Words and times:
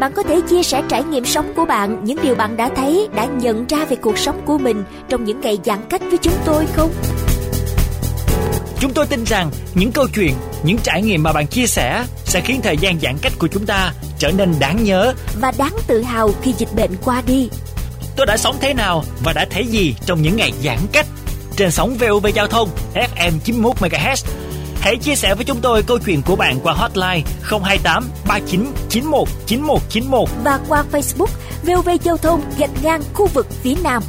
Bạn 0.00 0.12
có 0.12 0.22
thể 0.22 0.40
chia 0.50 0.62
sẻ 0.62 0.82
trải 0.88 1.02
nghiệm 1.04 1.24
sống 1.24 1.52
của 1.56 1.64
bạn, 1.64 2.04
những 2.04 2.18
điều 2.22 2.34
bạn 2.34 2.56
đã 2.56 2.70
thấy, 2.76 3.08
đã 3.14 3.24
nhận 3.24 3.66
ra 3.66 3.84
về 3.84 3.96
cuộc 3.96 4.18
sống 4.18 4.42
của 4.44 4.58
mình 4.58 4.84
trong 5.08 5.24
những 5.24 5.40
ngày 5.40 5.58
giãn 5.64 5.78
cách 5.90 6.02
với 6.08 6.18
chúng 6.22 6.32
tôi 6.44 6.66
không? 6.72 6.90
Chúng 8.80 8.92
tôi 8.94 9.06
tin 9.06 9.24
rằng 9.24 9.50
những 9.74 9.92
câu 9.92 10.06
chuyện, 10.14 10.34
những 10.64 10.78
trải 10.82 11.02
nghiệm 11.02 11.22
mà 11.22 11.32
bạn 11.32 11.46
chia 11.46 11.66
sẻ 11.66 12.04
sẽ 12.24 12.40
khiến 12.40 12.60
thời 12.62 12.76
gian 12.76 13.00
giãn 13.00 13.16
cách 13.22 13.32
của 13.38 13.48
chúng 13.48 13.66
ta 13.66 13.92
trở 14.18 14.30
nên 14.30 14.54
đáng 14.60 14.84
nhớ. 14.84 15.14
Và 15.40 15.52
đáng 15.58 15.76
tự 15.86 16.02
hào 16.02 16.30
khi 16.42 16.54
dịch 16.58 16.74
bệnh 16.76 16.90
qua 17.04 17.22
đi. 17.26 17.48
Tôi 18.16 18.26
đã 18.26 18.36
sống 18.36 18.56
thế 18.60 18.74
nào 18.74 19.04
và 19.24 19.32
đã 19.32 19.46
thấy 19.50 19.66
gì 19.66 19.94
trong 20.06 20.22
những 20.22 20.36
ngày 20.36 20.52
giãn 20.64 20.78
cách? 20.92 21.06
Trên 21.56 21.70
sóng 21.70 21.94
VOV 21.94 22.26
Giao 22.34 22.46
thông 22.46 22.68
FM 22.94 23.32
91 23.44 23.76
MHz. 23.76 24.26
Hãy 24.80 24.96
chia 24.96 25.14
sẻ 25.14 25.34
với 25.34 25.44
chúng 25.44 25.60
tôi 25.60 25.82
câu 25.82 25.98
chuyện 26.06 26.22
của 26.22 26.36
bạn 26.36 26.58
qua 26.62 26.72
hotline 26.72 27.22
028 27.42 28.10
39 28.28 28.66
91 28.88 29.28
9191. 29.46 30.28
và 30.44 30.58
qua 30.68 30.84
Facebook 30.92 31.26
VOV 31.62 31.88
Giao 32.04 32.16
thông, 32.16 32.40
gạch 32.58 32.70
ngang, 32.82 33.02
khu 33.14 33.26
vực 33.26 33.46
phía 33.62 33.74
Nam. 33.84 34.02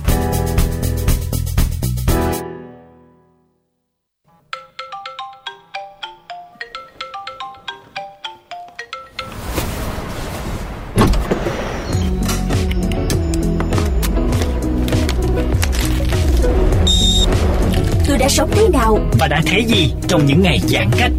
Và 19.22 19.28
đã 19.28 19.42
thấy 19.46 19.64
gì 19.66 19.94
trong 20.08 20.26
những 20.26 20.42
ngày 20.42 20.60
giãn 20.68 20.90
cách? 21.00 21.12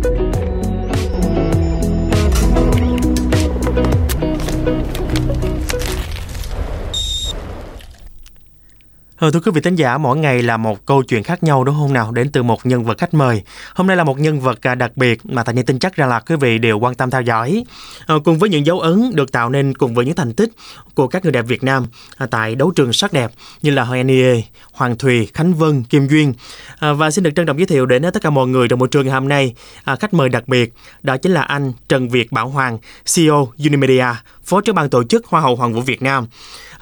Ờ, 9.22 9.30
thưa 9.30 9.40
quý 9.40 9.50
vị 9.54 9.60
thính 9.60 9.74
giả, 9.74 9.98
mỗi 9.98 10.16
ngày 10.16 10.42
là 10.42 10.56
một 10.56 10.86
câu 10.86 11.02
chuyện 11.02 11.22
khác 11.22 11.42
nhau 11.42 11.64
đúng 11.64 11.74
không 11.74 11.92
nào? 11.92 12.12
Đến 12.12 12.28
từ 12.32 12.42
một 12.42 12.66
nhân 12.66 12.84
vật 12.84 12.98
khách 12.98 13.14
mời. 13.14 13.42
Hôm 13.74 13.86
nay 13.86 13.96
là 13.96 14.04
một 14.04 14.18
nhân 14.18 14.40
vật 14.40 14.66
à, 14.66 14.74
đặc 14.74 14.96
biệt 14.96 15.26
mà 15.26 15.44
Thành 15.44 15.56
Nhân 15.56 15.66
tin 15.66 15.78
chắc 15.78 15.96
rằng 15.96 16.08
là 16.08 16.20
quý 16.20 16.36
vị 16.36 16.58
đều 16.58 16.78
quan 16.78 16.94
tâm 16.94 17.10
theo 17.10 17.22
dõi. 17.22 17.64
Ờ, 18.06 18.18
cùng 18.24 18.38
với 18.38 18.50
những 18.50 18.66
dấu 18.66 18.80
ấn 18.80 19.10
được 19.14 19.32
tạo 19.32 19.50
nên 19.50 19.74
cùng 19.74 19.94
với 19.94 20.04
những 20.04 20.14
thành 20.14 20.32
tích 20.32 20.50
của 20.94 21.08
các 21.08 21.22
người 21.22 21.32
đẹp 21.32 21.42
Việt 21.42 21.64
Nam 21.64 21.86
à, 22.16 22.26
tại 22.26 22.54
đấu 22.54 22.70
trường 22.70 22.92
sắc 22.92 23.12
đẹp 23.12 23.30
như 23.62 23.70
là 23.70 23.84
Hoàng 23.84 24.06
Nie, 24.06 24.40
Hoàng 24.72 24.98
Thùy, 24.98 25.28
Khánh 25.34 25.54
Vân, 25.54 25.82
Kim 25.82 26.08
Duyên. 26.08 26.34
À, 26.78 26.92
và 26.92 27.10
xin 27.10 27.24
được 27.24 27.30
trân 27.36 27.46
trọng 27.46 27.58
giới 27.58 27.66
thiệu 27.66 27.86
đến 27.86 28.02
tất 28.02 28.22
cả 28.22 28.30
mọi 28.30 28.46
người 28.46 28.68
trong 28.68 28.78
buổi 28.78 28.88
trường 28.88 29.06
ngày 29.06 29.14
hôm 29.14 29.28
nay 29.28 29.54
à, 29.84 29.96
khách 29.96 30.14
mời 30.14 30.28
đặc 30.28 30.48
biệt 30.48 30.72
đó 31.02 31.16
chính 31.16 31.32
là 31.32 31.42
anh 31.42 31.72
Trần 31.88 32.08
Việt 32.08 32.32
Bảo 32.32 32.48
Hoàng, 32.48 32.78
CEO 33.14 33.52
Unimedia, 33.58 34.06
Phó 34.44 34.60
trưởng 34.60 34.74
ban 34.74 34.90
tổ 34.90 35.04
chức 35.04 35.26
Hoa 35.26 35.40
hậu 35.40 35.56
Hoàng 35.56 35.72
vũ 35.72 35.80
Việt 35.80 36.02
Nam. 36.02 36.26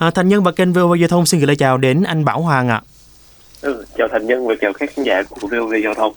À, 0.01 0.11
thành 0.11 0.29
nhân 0.29 0.43
và 0.43 0.53
kênh 0.53 0.73
VOV 0.73 0.95
Giao 1.01 1.09
thông 1.09 1.27
xin 1.27 1.41
gửi 1.41 1.47
lời 1.47 1.57
chào 1.57 1.79
đến 1.79 2.03
anh 2.03 2.25
Bảo 2.25 2.41
Hoàng 2.41 2.69
ạ. 2.69 2.83
Ừ, 3.61 3.85
chào 3.99 4.09
thành 4.09 4.27
nhân 4.27 4.47
và 4.47 4.55
chào 4.61 4.73
các 4.73 4.91
khán 4.95 5.05
giả 5.05 5.23
của 5.23 5.49
VOV 5.49 5.75
Giao 5.85 5.95
thông. 5.95 6.13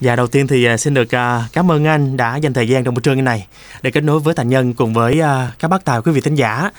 Dạ 0.00 0.16
đầu 0.16 0.26
tiên 0.26 0.46
thì 0.46 0.64
à, 0.64 0.76
xin 0.76 0.94
được 0.94 1.14
à, 1.14 1.42
cảm 1.52 1.70
ơn 1.70 1.86
anh 1.86 2.16
đã 2.16 2.36
dành 2.36 2.52
thời 2.52 2.68
gian 2.68 2.84
trong 2.84 2.94
buổi 2.94 3.02
trưa 3.02 3.12
như 3.12 3.22
này 3.22 3.46
để 3.82 3.90
kết 3.90 4.00
nối 4.00 4.20
với 4.20 4.34
thành 4.34 4.48
nhân 4.48 4.74
cùng 4.74 4.94
với 4.94 5.20
à, 5.20 5.52
các 5.58 5.68
bác 5.68 5.84
tài 5.84 6.00
quý 6.04 6.12
vị 6.12 6.20
thính 6.20 6.34
giả. 6.34 6.70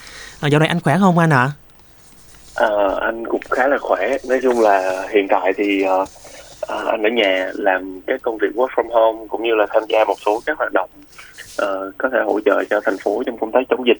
À, 0.41 0.47
dạo 0.47 0.59
này 0.59 0.67
anh 0.67 0.79
khỏe 0.79 0.97
không 0.99 1.17
anh 1.17 1.29
ạ? 1.29 1.51
Ờ, 2.55 2.99
anh 3.01 3.25
cũng 3.25 3.41
khá 3.51 3.67
là 3.67 3.77
khỏe. 3.81 4.17
Nói 4.27 4.39
chung 4.43 4.59
là 4.59 5.07
hiện 5.11 5.27
tại 5.29 5.53
thì 5.57 5.83
ờ, 5.83 6.05
anh 6.67 7.03
ở 7.03 7.09
nhà 7.09 7.51
làm 7.53 8.01
các 8.07 8.21
công 8.21 8.37
việc 8.37 8.55
work 8.55 8.67
from 8.75 8.89
home 8.89 9.27
cũng 9.29 9.43
như 9.43 9.55
là 9.55 9.65
tham 9.69 9.83
gia 9.89 10.05
một 10.05 10.17
số 10.25 10.41
các 10.45 10.57
hoạt 10.57 10.73
động 10.73 10.89
ờ, 11.57 11.91
có 11.97 12.09
thể 12.13 12.19
hỗ 12.25 12.39
trợ 12.45 12.63
cho 12.69 12.81
thành 12.85 12.97
phố 12.97 13.23
trong 13.25 13.37
công 13.37 13.51
tác 13.51 13.59
chống 13.69 13.87
dịch. 13.87 13.97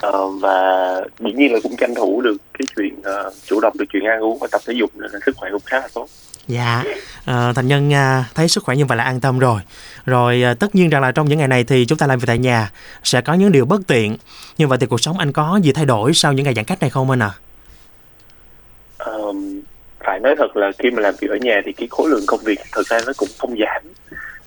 Ờ, 0.00 0.28
và 0.28 1.00
dĩ 1.20 1.32
nhiên 1.32 1.52
là 1.52 1.58
cũng 1.62 1.76
tranh 1.76 1.94
thủ 1.94 2.20
được 2.20 2.36
cái 2.58 2.66
chuyện 2.76 2.94
ờ, 3.02 3.32
chủ 3.44 3.60
động 3.60 3.72
được 3.78 3.84
chuyện 3.92 4.04
ăn 4.04 4.20
uống 4.20 4.38
và 4.38 4.48
tập 4.52 4.60
thể 4.66 4.74
dục 4.76 4.90
nên 4.94 5.10
là 5.12 5.18
sức 5.26 5.36
khỏe 5.36 5.50
cũng 5.52 5.62
khá 5.66 5.80
là 5.80 5.88
tốt. 5.94 6.08
Dạ, 6.48 6.84
à, 7.24 7.52
thành 7.52 7.66
nhân 7.66 7.92
à, 7.92 8.24
thấy 8.34 8.48
sức 8.48 8.64
khỏe 8.64 8.76
như 8.76 8.84
vậy 8.84 8.98
là 8.98 9.04
an 9.04 9.20
tâm 9.20 9.38
rồi. 9.38 9.60
Rồi 10.06 10.42
à, 10.42 10.54
tất 10.54 10.74
nhiên 10.74 10.90
rằng 10.90 11.02
là 11.02 11.12
trong 11.12 11.28
những 11.28 11.38
ngày 11.38 11.48
này 11.48 11.64
thì 11.64 11.84
chúng 11.84 11.98
ta 11.98 12.06
làm 12.06 12.18
việc 12.18 12.24
tại 12.26 12.38
nhà 12.38 12.70
sẽ 13.04 13.20
có 13.20 13.34
những 13.34 13.52
điều 13.52 13.64
bất 13.64 13.80
tiện. 13.86 14.16
Như 14.58 14.66
vậy 14.66 14.78
thì 14.80 14.86
cuộc 14.86 15.00
sống 15.00 15.18
anh 15.18 15.32
có 15.32 15.60
gì 15.62 15.72
thay 15.72 15.84
đổi 15.84 16.14
sau 16.14 16.32
những 16.32 16.44
ngày 16.44 16.54
giãn 16.54 16.64
cách 16.64 16.80
này 16.80 16.90
không 16.90 17.10
anh 17.10 17.22
ạ? 17.22 17.30
Ờ, 18.98 19.32
phải 20.00 20.20
nói 20.20 20.34
thật 20.38 20.56
là 20.56 20.70
khi 20.78 20.90
mà 20.90 21.02
làm 21.02 21.14
việc 21.20 21.30
ở 21.30 21.36
nhà 21.36 21.60
thì 21.64 21.72
cái 21.72 21.88
khối 21.90 22.10
lượng 22.10 22.24
công 22.26 22.40
việc 22.44 22.58
thực 22.72 22.86
ra 22.86 23.00
nó 23.06 23.12
cũng 23.16 23.28
không 23.38 23.54
giảm 23.58 23.82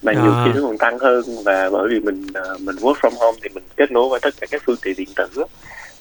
mà 0.04 0.14
nhiều 0.14 0.32
À. 0.34 0.44
khi 0.46 0.52
nó 0.56 0.62
còn 0.68 0.78
tăng 0.78 1.00
hơn 1.00 1.24
và 1.46 1.70
bởi 1.70 1.88
vì 1.90 2.00
mình 2.00 2.28
ờ, 2.34 2.58
mình 2.62 2.76
work 2.76 2.94
from 2.94 3.12
home 3.20 3.38
thì 3.44 3.50
mình 3.54 3.64
kết 3.78 3.92
nối 3.92 4.10
với 4.10 4.20
tất 4.20 4.34
cả 4.42 4.48
các 4.52 4.62
phương 4.66 4.76
tiện 4.82 4.94
điện 4.98 5.10
tử 5.16 5.28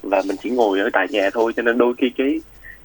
và 0.03 0.23
mình 0.27 0.37
chỉ 0.43 0.51
ngồi 0.51 0.81
ở 0.81 0.89
tại 0.93 1.07
nhà 1.11 1.31
thôi 1.35 1.53
cho 1.57 1.63
nên 1.63 1.79
đôi 1.79 1.95
khi 1.99 2.11
cái 2.19 2.41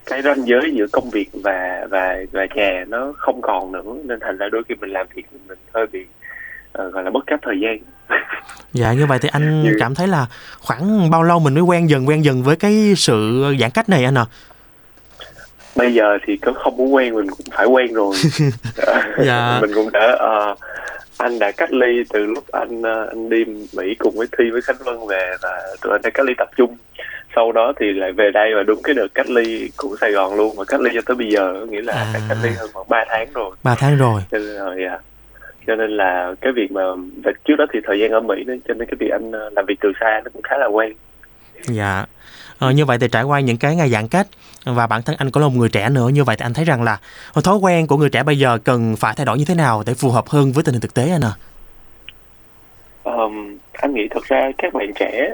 cái 0.05 0.21
ranh 0.21 0.47
giới 0.47 0.71
giữa 0.73 0.85
công 0.91 1.09
việc 1.09 1.29
và 1.33 1.87
và 1.89 2.15
và 2.31 2.45
nhà 2.55 2.85
nó 2.87 3.13
không 3.17 3.41
còn 3.41 3.71
nữa 3.71 3.81
nên 4.03 4.19
thành 4.21 4.37
ra 4.37 4.45
đôi 4.51 4.63
khi 4.69 4.75
mình 4.75 4.89
làm 4.89 5.07
việc 5.15 5.25
mình 5.47 5.57
hơi 5.73 5.85
bị 5.91 5.99
ờ, 6.71 6.89
gọi 6.89 7.03
là 7.03 7.09
bất 7.09 7.23
chấp 7.27 7.39
thời 7.41 7.55
gian 7.61 7.77
Dạ 8.73 8.93
như 8.93 9.05
vậy 9.05 9.19
thì 9.21 9.29
anh 9.31 9.63
Như- 9.63 9.75
cảm 9.79 9.95
thấy 9.95 10.07
là 10.07 10.25
khoảng 10.59 11.09
bao 11.09 11.23
lâu 11.23 11.39
mình 11.39 11.53
mới 11.53 11.63
quen 11.63 11.89
dần 11.89 12.07
quen 12.07 12.25
dần 12.25 12.43
với 12.43 12.55
cái 12.55 12.93
sự 12.97 13.43
giãn 13.59 13.71
cách 13.71 13.89
này 13.89 14.05
anh 14.05 14.15
ạ? 14.17 14.25
bây 15.75 15.93
giờ 15.93 16.17
thì 16.27 16.37
có 16.37 16.53
không 16.63 16.77
muốn 16.77 16.93
quen 16.95 17.15
mình 17.15 17.27
cũng 17.29 17.45
phải 17.57 17.65
quen 17.65 17.93
rồi 17.93 18.15
Dạ. 19.25 19.59
mình 19.61 19.71
cũng 19.75 19.91
đã 19.91 20.15
ờ, 20.19 20.55
anh 21.25 21.39
đã 21.39 21.51
cách 21.51 21.73
ly 21.73 22.03
từ 22.13 22.25
lúc 22.25 22.43
anh 22.51 22.81
ờ, 22.81 23.05
anh 23.07 23.29
đi 23.29 23.43
Mỹ 23.77 23.95
cùng 23.99 24.13
với 24.17 24.27
Thi 24.37 24.49
với 24.51 24.61
Khánh 24.61 24.75
Vân 24.85 24.95
về 25.09 25.31
và 25.41 25.63
tụi 25.81 25.91
anh 25.91 26.01
đã 26.03 26.09
cách 26.13 26.25
ly 26.25 26.33
tập 26.37 26.49
trung 26.57 26.77
sau 27.35 27.51
đó 27.51 27.73
thì 27.79 27.85
lại 27.93 28.11
về 28.11 28.31
đây 28.33 28.55
và 28.55 28.63
đúng 28.63 28.79
cái 28.83 28.95
đợt 28.95 29.07
cách 29.13 29.29
ly 29.29 29.69
của 29.77 29.95
Sài 30.01 30.11
Gòn 30.11 30.35
luôn 30.35 30.55
và 30.57 30.63
cách 30.67 30.81
ly 30.81 30.91
cho 30.93 31.01
tới 31.05 31.15
bây 31.15 31.29
giờ 31.31 31.65
nghĩa 31.69 31.81
là 31.81 31.93
À. 31.93 32.05
đã 32.13 32.19
cách 32.29 32.37
ly 32.43 32.49
hơn 32.57 32.69
khoảng 32.73 32.89
3 32.89 33.05
tháng 33.09 33.27
rồi 33.33 33.55
Ba 33.63 33.75
tháng 33.79 33.97
rồi. 33.97 34.21
cho 34.31 34.37
nên 34.37 34.47
là 34.47 34.75
dạ. 34.83 34.97
cho 35.67 35.75
nên 35.75 35.97
là 35.97 36.33
cái 36.41 36.51
việc 36.55 36.71
mà 36.71 36.81
và 37.23 37.31
trước 37.45 37.55
đó 37.57 37.65
thì 37.73 37.79
thời 37.83 37.99
gian 37.99 38.11
ở 38.11 38.19
Mỹ 38.19 38.43
nữa 38.47 38.53
cho 38.67 38.73
nên 38.73 38.87
cái 38.87 38.95
việc 38.99 39.09
anh 39.11 39.31
ờ, 39.31 39.49
làm 39.55 39.65
việc 39.65 39.75
từ 39.81 39.91
xa 39.99 40.21
nó 40.23 40.29
cũng 40.33 40.41
khá 40.41 40.57
là 40.57 40.65
quen 40.65 40.93
Dạ. 41.63 42.05
Ờ, 42.59 42.71
như 42.71 42.85
vậy 42.85 42.97
thì 43.01 43.07
trải 43.11 43.23
qua 43.23 43.39
những 43.39 43.57
cái 43.57 43.75
ngày 43.75 43.89
giãn 43.89 44.07
cách 44.07 44.27
và 44.65 44.87
bản 44.87 45.01
thân 45.01 45.15
anh 45.19 45.31
cũng 45.31 45.43
là 45.43 45.49
một 45.49 45.55
người 45.57 45.69
trẻ 45.69 45.89
nữa 45.89 46.09
như 46.09 46.23
vậy 46.23 46.35
thì 46.39 46.43
anh 46.43 46.53
thấy 46.53 46.65
rằng 46.65 46.83
là 46.83 46.99
thói 47.43 47.57
quen 47.57 47.87
của 47.87 47.97
người 47.97 48.09
trẻ 48.09 48.23
bây 48.23 48.39
giờ 48.39 48.57
cần 48.63 48.95
phải 48.95 49.13
thay 49.17 49.25
đổi 49.25 49.37
như 49.37 49.45
thế 49.47 49.55
nào 49.55 49.83
để 49.85 49.93
phù 49.93 50.09
hợp 50.09 50.27
hơn 50.27 50.51
với 50.51 50.63
tình 50.63 50.73
hình 50.73 50.81
thực 50.81 50.93
tế 50.93 51.09
anh 51.09 51.21
ạ? 51.21 51.33
Um, 53.03 53.57
anh 53.71 53.93
nghĩ 53.93 54.07
thật 54.11 54.23
ra 54.23 54.51
các 54.57 54.73
bạn 54.73 54.91
trẻ 54.95 55.33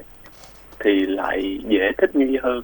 thì 0.80 1.06
lại 1.06 1.60
dễ 1.68 1.92
thích 1.98 2.16
nghi 2.16 2.38
hơn 2.44 2.64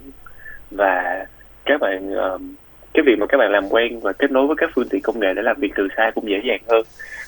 và 0.70 1.26
các 1.64 1.80
bạn 1.80 2.14
um, 2.14 2.54
cái 2.94 3.02
việc 3.06 3.18
mà 3.18 3.26
các 3.26 3.38
bạn 3.38 3.50
làm 3.50 3.68
quen 3.68 4.00
và 4.00 4.12
kết 4.12 4.30
nối 4.30 4.46
với 4.46 4.56
các 4.58 4.70
phương 4.74 4.88
tiện 4.88 5.02
công 5.02 5.20
nghệ 5.20 5.34
để 5.36 5.42
làm 5.42 5.56
việc 5.60 5.72
từ 5.76 5.88
xa 5.96 6.10
cũng 6.14 6.28
dễ 6.28 6.40
dàng 6.44 6.60
hơn 6.68 6.82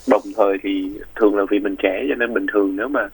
đồng 0.08 0.22
thời 0.36 0.58
thì 0.62 0.90
thường 1.16 1.36
là 1.36 1.44
vì 1.50 1.58
mình 1.58 1.76
trẻ 1.76 2.04
cho 2.08 2.14
nên 2.14 2.34
bình 2.34 2.46
thường 2.52 2.76
nếu 2.76 2.88
mà 2.88 3.04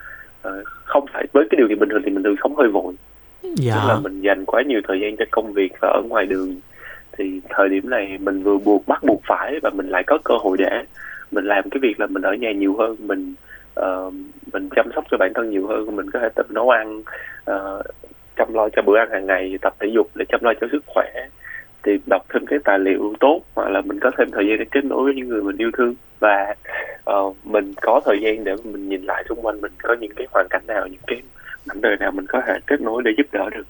uh, 0.49 0.53
không 0.85 1.07
phải 1.13 1.27
với 1.33 1.47
cái 1.51 1.57
điều 1.57 1.69
kiện 1.69 1.79
bình 1.79 1.89
thường 1.89 2.03
thì 2.05 2.11
mình 2.11 2.23
thường 2.23 2.37
sống 2.43 2.57
hơi 2.57 2.69
vội 2.69 2.95
Dạ. 3.55 3.75
tức 3.75 3.89
là 3.89 3.99
mình 3.99 4.21
dành 4.21 4.45
quá 4.45 4.63
nhiều 4.63 4.81
thời 4.89 5.01
gian 5.01 5.17
cho 5.17 5.25
công 5.31 5.53
việc 5.53 5.73
và 5.81 5.89
ở 5.89 6.03
ngoài 6.09 6.27
đường 6.27 6.61
thì 7.19 7.41
thời 7.51 7.69
điểm 7.69 7.91
này 7.91 8.19
mình 8.21 8.43
vừa 8.43 8.59
buộc 8.59 8.87
bắt 8.87 9.05
buộc 9.05 9.21
phải 9.29 9.61
và 9.63 9.71
mình 9.71 9.89
lại 9.89 10.03
có 10.07 10.19
cơ 10.25 10.35
hội 10.41 10.57
để 10.59 10.83
mình 11.31 11.45
làm 11.45 11.71
cái 11.71 11.79
việc 11.83 12.01
là 12.01 12.07
mình 12.07 12.23
ở 12.23 12.35
nhà 12.35 12.53
nhiều 12.53 12.77
hơn 12.79 12.97
mình 12.99 13.35
uh, 13.81 14.15
mình 14.53 14.69
chăm 14.77 14.87
sóc 14.95 15.05
cho 15.11 15.17
bản 15.17 15.33
thân 15.35 15.51
nhiều 15.51 15.67
hơn 15.67 15.97
mình 15.97 16.11
có 16.11 16.19
thể 16.23 16.29
tập 16.35 16.47
nấu 16.51 16.71
ăn 16.71 17.03
uh, 17.51 17.87
chăm 18.37 18.55
lo 18.55 18.69
cho 18.69 18.83
bữa 18.83 18.99
ăn 18.99 19.11
hàng 19.11 19.27
ngày 19.27 19.59
tập 19.63 19.75
thể 19.81 19.89
dục 19.95 20.11
để 20.15 20.25
chăm 20.29 20.41
lo 20.43 20.53
cho 20.61 20.67
sức 20.73 20.85
khỏe 20.87 21.13
thì 21.83 21.93
đọc 22.11 22.23
thêm 22.29 22.47
cái 22.47 22.59
tài 22.65 22.79
liệu 22.79 23.15
tốt 23.21 23.41
hoặc 23.55 23.69
là 23.69 23.81
mình 23.81 24.01
có 24.01 24.11
thêm 24.19 24.31
thời 24.33 24.47
gian 24.49 24.59
để 24.59 24.65
kết 24.71 24.85
nối 24.85 25.05
với 25.05 25.15
những 25.15 25.29
người 25.29 25.43
mình 25.43 25.57
yêu 25.57 25.71
thương 25.77 25.95
và 26.21 26.55
uh, 27.11 27.37
mình 27.45 27.73
có 27.83 28.01
thời 28.05 28.19
gian 28.23 28.45
để 28.45 28.57
mình 28.65 28.89
nhìn 28.89 29.03
lại 29.03 29.25
xung 29.29 29.43
quanh 29.43 29.61
mình 29.61 29.73
có 29.83 29.97
những 30.01 30.13
cái 30.17 30.27
hoàn 30.33 30.47
cảnh 30.51 30.63
nào 30.67 30.87
những 30.87 31.01
cái 31.07 31.23
mảnh 31.67 31.81
đời 31.81 31.97
nào 32.01 32.11
mình 32.11 32.27
có 32.29 32.43
thể 32.47 32.53
kết 32.67 32.81
nối 32.81 33.03
để 33.03 33.11
giúp 33.17 33.27
đỡ 33.33 33.51
được? 33.51 33.67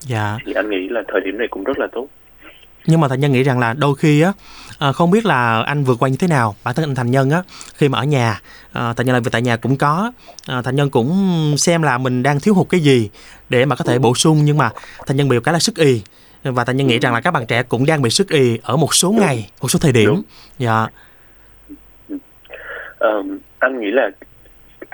Dạ. 0.00 0.38
thì 0.46 0.52
anh 0.52 0.70
nghĩ 0.70 0.88
là 0.88 1.02
thời 1.08 1.20
điểm 1.24 1.38
này 1.38 1.48
cũng 1.50 1.64
rất 1.64 1.78
là 1.78 1.86
tốt. 1.92 2.08
Nhưng 2.86 3.00
mà 3.00 3.08
thành 3.08 3.20
nhân 3.20 3.32
nghĩ 3.32 3.42
rằng 3.42 3.58
là 3.58 3.74
đôi 3.78 3.94
khi 3.94 4.20
á 4.20 4.32
à, 4.78 4.92
không 4.92 5.10
biết 5.10 5.26
là 5.26 5.62
anh 5.62 5.84
vượt 5.84 5.96
qua 6.00 6.08
như 6.08 6.16
thế 6.16 6.28
nào 6.28 6.54
bản 6.64 6.74
thân 6.74 6.84
anh 6.84 6.94
thành 6.94 7.10
nhân 7.10 7.30
á 7.30 7.42
khi 7.74 7.88
mà 7.88 7.98
ở 7.98 8.04
nhà 8.04 8.40
à, 8.72 8.92
thành 8.96 9.06
nhân 9.06 9.14
làm 9.14 9.22
việc 9.22 9.30
tại 9.32 9.42
nhà 9.42 9.56
cũng 9.56 9.76
có 9.76 10.12
à, 10.46 10.62
thành 10.62 10.76
nhân 10.76 10.90
cũng 10.90 11.14
xem 11.58 11.82
là 11.82 11.98
mình 11.98 12.22
đang 12.22 12.40
thiếu 12.40 12.54
hụt 12.54 12.68
cái 12.68 12.80
gì 12.80 13.10
để 13.48 13.64
mà 13.64 13.76
có 13.76 13.84
thể 13.84 13.98
bổ 13.98 14.14
sung 14.14 14.38
nhưng 14.44 14.58
mà 14.58 14.70
thành 15.06 15.16
nhân 15.16 15.28
bị 15.28 15.36
một 15.36 15.42
cái 15.44 15.52
là 15.52 15.58
sức 15.58 15.76
ì 15.76 16.02
và 16.42 16.64
ta 16.64 16.72
nhân 16.72 16.86
nghĩ 16.86 16.98
rằng 16.98 17.14
là 17.14 17.20
các 17.20 17.30
bạn 17.30 17.46
trẻ 17.46 17.62
cũng 17.62 17.86
đang 17.86 18.02
bị 18.02 18.10
sức 18.10 18.28
ì 18.28 18.58
ở 18.62 18.76
một 18.76 18.94
số 18.94 19.12
ngày 19.12 19.50
một 19.62 19.68
số 19.70 19.78
thời 19.78 19.92
điểm. 19.92 20.22
Dạ. 20.58 20.86
Um, 22.98 23.38
anh 23.58 23.80
nghĩ 23.80 23.90
là 23.90 24.10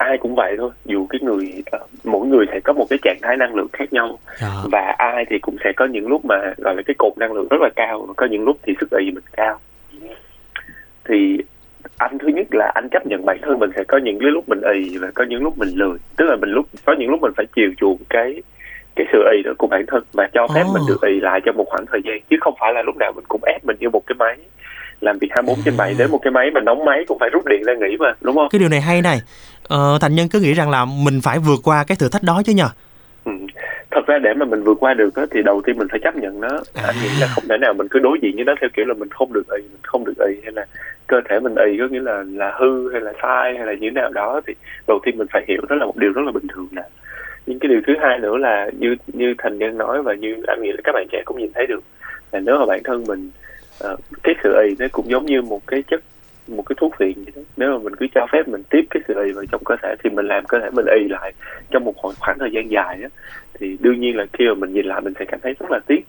ai 0.03 0.19
cũng 0.19 0.35
vậy 0.35 0.55
thôi. 0.59 0.71
Dù 0.85 1.07
cái 1.07 1.21
người 1.23 1.63
uh, 1.77 1.91
mỗi 2.05 2.27
người 2.27 2.47
sẽ 2.53 2.61
có 2.65 2.73
một 2.73 2.87
cái 2.91 2.99
trạng 3.03 3.19
thái 3.23 3.37
năng 3.37 3.55
lượng 3.55 3.69
khác 3.73 3.93
nhau. 3.93 4.19
Dạ. 4.41 4.49
Và 4.73 4.95
ai 4.99 5.25
thì 5.31 5.39
cũng 5.39 5.57
sẽ 5.65 5.73
có 5.77 5.87
những 5.87 6.09
lúc 6.09 6.25
mà 6.25 6.37
gọi 6.57 6.75
là 6.77 6.83
cái 6.87 6.95
cột 6.99 7.13
năng 7.19 7.33
lượng 7.33 7.49
rất 7.51 7.61
là 7.61 7.69
cao 7.77 8.07
có 8.17 8.27
những 8.27 8.45
lúc 8.45 8.57
thì 8.63 8.75
sức 8.81 8.91
ì 8.99 9.11
mình 9.11 9.25
cao. 9.33 9.61
Thì 11.05 11.39
anh 11.99 12.19
thứ 12.19 12.29
nhất 12.29 12.47
là 12.51 12.73
anh 12.75 12.89
chấp 12.91 13.07
nhận 13.07 13.27
bản 13.27 13.39
thân 13.43 13.59
mình 13.59 13.71
sẽ 13.77 13.85
có 13.89 13.99
những 13.99 14.19
cái 14.21 14.31
lúc 14.31 14.49
mình 14.49 14.61
ì 14.75 14.99
và 14.99 15.11
có 15.15 15.25
những 15.25 15.43
lúc 15.43 15.59
mình 15.59 15.69
lười. 15.75 15.99
Tức 16.17 16.25
là 16.25 16.37
mình 16.37 16.51
lúc 16.51 16.67
có 16.85 16.95
những 16.99 17.11
lúc 17.11 17.21
mình 17.21 17.33
phải 17.37 17.47
chiều 17.55 17.71
chuộng 17.77 17.99
cái 18.11 18.43
cái 18.97 19.07
sự 19.13 19.19
ì 19.37 19.43
đó 19.45 19.53
của 19.59 19.67
bản 19.67 19.85
thân 19.87 20.03
và 20.13 20.29
cho 20.33 20.47
phép 20.55 20.65
Ồ. 20.67 20.73
mình 20.73 20.83
được 20.89 21.01
ì 21.09 21.21
lại 21.21 21.41
trong 21.45 21.57
một 21.57 21.65
khoảng 21.69 21.87
thời 21.87 22.01
gian. 22.05 22.19
Chứ 22.31 22.37
không 22.41 22.55
phải 22.61 22.73
là 22.75 22.83
lúc 22.83 22.97
nào 22.97 23.13
mình 23.17 23.25
cũng 23.29 23.41
ép 23.45 23.65
mình 23.65 23.77
như 23.81 23.89
một 23.91 24.03
cái 24.07 24.17
máy 24.19 24.37
làm 25.03 25.19
việc 25.19 25.29
24 25.31 25.65
trên 25.65 25.77
7 25.77 25.95
đến 25.99 26.11
một 26.11 26.19
cái 26.23 26.31
máy 26.31 26.51
mình 26.55 26.65
đóng 26.65 26.85
máy 26.85 27.05
cũng 27.09 27.19
phải 27.19 27.31
rút 27.33 27.47
điện 27.47 27.63
ra 27.67 27.75
nghỉ 27.75 27.97
mà 27.99 28.15
đúng 28.21 28.37
không? 28.37 28.49
cái 28.51 28.59
điều 28.59 28.69
này 28.69 28.81
hay 28.81 29.03
này 29.03 29.21
ờ, 29.69 29.99
thành 30.01 30.15
nhân 30.15 30.29
cứ 30.29 30.41
nghĩ 30.41 30.53
rằng 30.53 30.71
là 30.71 30.85
mình 30.85 31.21
phải 31.21 31.39
vượt 31.39 31.61
qua 31.65 31.85
cái 31.85 31.97
thử 31.97 32.09
thách 32.09 32.23
đó 32.23 32.43
chứ 32.45 32.53
nhờ 32.53 32.69
Ừ. 33.25 33.33
Thật 33.91 34.07
ra 34.07 34.19
để 34.19 34.35
mà 34.35 34.47
mình 34.47 34.63
vượt 34.63 34.77
qua 34.81 34.95
được 34.95 35.15
á, 35.15 35.27
thì 35.31 35.43
đầu 35.43 35.61
tiên 35.65 35.79
mình 35.79 35.89
phải 35.91 36.01
chấp 36.03 36.17
nhận 36.17 36.41
nó. 36.41 36.49
À. 36.75 36.83
Anh 36.87 36.95
nghĩ 37.03 37.09
là 37.21 37.27
không 37.27 37.45
thể 37.49 37.57
nào 37.59 37.75
mình 37.75 37.89
cứ 37.89 37.99
đối 37.99 38.19
diện 38.23 38.37
với 38.37 38.45
nó 38.45 38.55
theo 38.61 38.71
kiểu 38.77 38.85
là 38.85 38.95
mình 38.95 39.09
không 39.09 39.33
được 39.33 39.49
ì, 39.49 39.63
mình 39.63 39.81
không 39.83 40.05
được 40.05 40.19
ì 40.29 40.35
hay 40.43 40.53
là 40.53 40.67
cơ 41.07 41.21
thể 41.29 41.41
mình 41.41 41.55
ì 41.55 41.77
có 41.79 41.87
nghĩa 41.91 42.01
là 42.01 42.25
là 42.29 42.53
hư 42.59 42.93
hay 42.93 43.01
là 43.01 43.13
sai 43.23 43.55
hay 43.57 43.67
là 43.67 43.73
như 43.73 43.91
thế 43.91 44.01
nào 44.01 44.11
đó 44.13 44.41
thì 44.47 44.55
đầu 44.87 44.99
tiên 45.03 45.19
mình 45.19 45.27
phải 45.33 45.45
hiểu 45.49 45.61
đó 45.69 45.77
là 45.77 45.87
một 45.87 45.97
điều 45.97 46.13
rất 46.13 46.23
là 46.27 46.33
bình 46.33 46.47
thường 46.55 46.69
nè. 46.71 46.83
Nhưng 47.47 47.59
cái 47.59 47.69
điều 47.69 47.81
thứ 47.87 47.93
hai 48.01 48.19
nữa 48.19 48.37
là 48.37 48.71
như 48.79 48.97
như 49.07 49.35
thành 49.39 49.59
nhân 49.59 49.79
nói 49.79 50.03
và 50.03 50.15
như 50.15 50.37
anh 50.47 50.63
nghĩ 50.63 50.73
là 50.73 50.81
các 50.85 50.93
bạn 50.95 51.07
trẻ 51.13 51.23
cũng 51.25 51.39
nhìn 51.39 51.53
thấy 51.55 51.67
được 51.67 51.81
là 52.33 52.41
nếu 52.41 52.59
mà 52.59 52.67
bản 52.67 52.81
thân 52.85 53.05
mình 53.07 53.31
ờ, 53.83 53.97
cái 54.23 54.35
sự 54.43 54.55
ì 54.69 54.75
nó 54.79 54.87
cũng 54.93 55.11
giống 55.11 55.27
như 55.27 55.43
một 55.43 55.61
cái 55.67 55.83
chất 55.91 56.01
một 56.49 56.63
cái 56.63 56.77
thuốc 56.81 56.95
phiện 56.99 57.13
vậy 57.15 57.33
đó. 57.37 57.43
Nếu 57.57 57.71
mà 57.73 57.79
mình 57.79 57.97
cứ 57.97 58.07
cho 58.15 58.27
phép 58.33 58.49
mình 58.49 58.63
tiếp 58.71 58.85
cái 58.91 59.03
sự 59.09 59.15
ì 59.25 59.33
vào 59.33 59.45
trong 59.53 59.65
cơ 59.65 59.77
thể 59.83 59.95
thì 60.05 60.11
mình 60.11 60.27
làm 60.27 60.45
cơ 60.45 60.59
thể 60.61 60.71
mình 60.71 60.87
ì 61.01 61.09
lại 61.09 61.33
trong 61.71 61.85
một 61.85 61.93
khoảng, 61.97 62.15
khoảng 62.21 62.39
thời 62.39 62.51
gian 62.53 62.71
dài 62.71 62.99
á. 63.03 63.09
Thì 63.55 63.77
đương 63.81 64.01
nhiên 64.01 64.17
là 64.17 64.27
khi 64.33 64.45
mà 64.49 64.55
mình 64.55 64.73
nhìn 64.73 64.87
lại 64.87 65.01
mình 65.01 65.13
sẽ 65.19 65.25
cảm 65.25 65.41
thấy 65.41 65.55
rất 65.61 65.71
là 65.71 65.81
tiếc. 65.87 66.01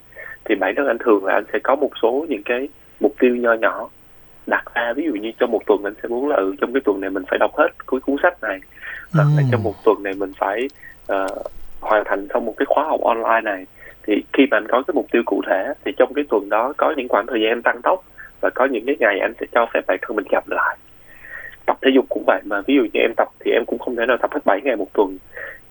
Thì 0.46 0.56
bản 0.56 0.75
thân 0.75 0.88
anh 0.88 0.98
thường 0.98 1.25
là 1.25 1.34
anh 1.34 1.44
sẽ 1.54 1.60
có 1.64 1.75
một 1.75 1.92
số 2.02 2.25
những 2.30 2.44
cái 2.46 2.70
mục 3.00 3.16
tiêu 3.20 3.36
nho 3.36 3.54
nhỏ 3.54 3.90
đặt 4.48 4.64
ra. 4.75 4.94
Ví 4.94 5.04
dụ 5.06 5.14
như 5.14 5.31
trong 5.40 5.52
một 5.52 5.62
tuần 5.68 5.84
anh 5.84 5.94
sẽ 6.04 6.10
muốn 6.10 6.30
là 6.30 6.36
ừ, 6.36 6.56
trong 6.62 6.74
cái 6.74 6.81
tuần 6.86 7.02
này 7.02 7.10
mình 7.10 7.24
phải 7.30 7.40
đọc 7.40 7.52
hết 7.58 7.68
cái 7.92 8.00
cuốn 8.00 8.16
sách 8.24 8.44
này. 8.44 8.60
Hoặc 9.14 9.28
là 9.36 9.42
Ừm. 9.42 9.48
trong 9.52 9.64
một 9.64 9.74
tuần 9.84 10.04
này 10.04 10.14
mình 10.14 10.31
phải 10.38 10.70
ờ, 11.08 11.28
hoàn 11.80 12.04
thành 12.06 12.28
xong 12.34 12.46
một 12.46 12.54
cái 12.58 12.66
khóa 12.66 12.84
học 12.84 13.00
online 13.02 13.42
này 13.44 13.66
thì 14.07 14.23
khi 14.33 14.47
mà 14.51 14.57
anh 14.57 14.67
có 14.67 14.83
cái 14.88 14.94
mục 14.94 15.05
tiêu 15.11 15.21
cụ 15.25 15.41
thể 15.47 15.73
thì 15.85 15.91
trong 15.97 16.13
cái 16.13 16.25
tuần 16.29 16.50
đó 16.50 16.73
có 16.77 16.94
những 16.97 17.07
khoảng 17.07 17.27
thời 17.27 17.41
gian 17.41 17.51
anh 17.51 17.61
tăng 17.61 17.81
tốc 17.83 18.03
và 18.41 18.50
có 18.50 18.65
những 18.65 18.85
cái 18.85 18.95
ngày 19.00 19.19
anh 19.19 19.33
sẽ 19.39 19.45
cho 19.51 19.65
phép 19.73 19.81
bản 19.88 19.97
thân 20.01 20.15
mình 20.15 20.25
chậm 20.31 20.44
lại. 20.47 20.77
Tập 21.65 21.77
thể 21.81 21.91
dục 21.95 22.05
cũng 22.09 22.23
vậy 22.27 22.41
mà 22.45 22.61
ví 22.67 22.75
dụ 22.75 22.81
như 22.81 23.00
em 23.00 23.11
tập 23.17 23.27
thì 23.39 23.51
em 23.51 23.65
cũng 23.65 23.79
không 23.79 23.95
thể 23.95 24.05
nào 24.05 24.17
tập 24.17 24.31
hết 24.33 24.39
7 24.45 24.61
ngày 24.63 24.75
một 24.75 24.94
tuần. 24.94 25.17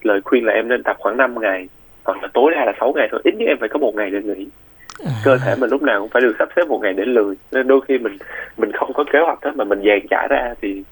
Lời 0.03 0.21
khuyên 0.25 0.45
là 0.45 0.53
em 0.53 0.69
nên 0.69 0.83
tập 0.83 0.97
khoảng 0.99 1.17
5 1.17 1.41
ngày 1.41 1.69
hoặc 2.05 2.23
là 2.23 2.29
tối 2.35 2.53
đa 2.55 2.65
là 2.65 2.73
6 2.81 2.93
ngày 2.97 3.09
thôi 3.11 3.21
ít 3.25 3.35
nhất 3.35 3.47
em 3.49 3.57
phải 3.61 3.69
có 3.69 3.79
một 3.79 3.95
ngày 3.95 4.11
để 4.11 4.23
nghỉ. 4.23 4.47
Cơ 5.25 5.39
thể 5.39 5.55
mình 5.59 5.71
lúc 5.71 5.83
nào 5.83 6.01
cũng 6.01 6.11
phải 6.11 6.23
được 6.23 6.37
sắp 6.39 6.49
xếp 6.57 6.63
một 6.69 6.81
ngày 6.83 6.93
để 6.93 7.05
lười 7.05 7.35
nên 7.53 7.67
đôi 7.67 7.81
khi 7.89 7.99
mình 7.99 8.19
mình 8.57 8.73
không 8.73 8.93
có 8.93 9.05
kế 9.13 9.19
hoạch 9.19 9.41
đó 9.41 9.53
mà 9.55 9.65
mình 9.65 9.83
dàn 9.85 10.01
trả 10.11 10.27
ra 10.31 10.55
thì 10.63 10.83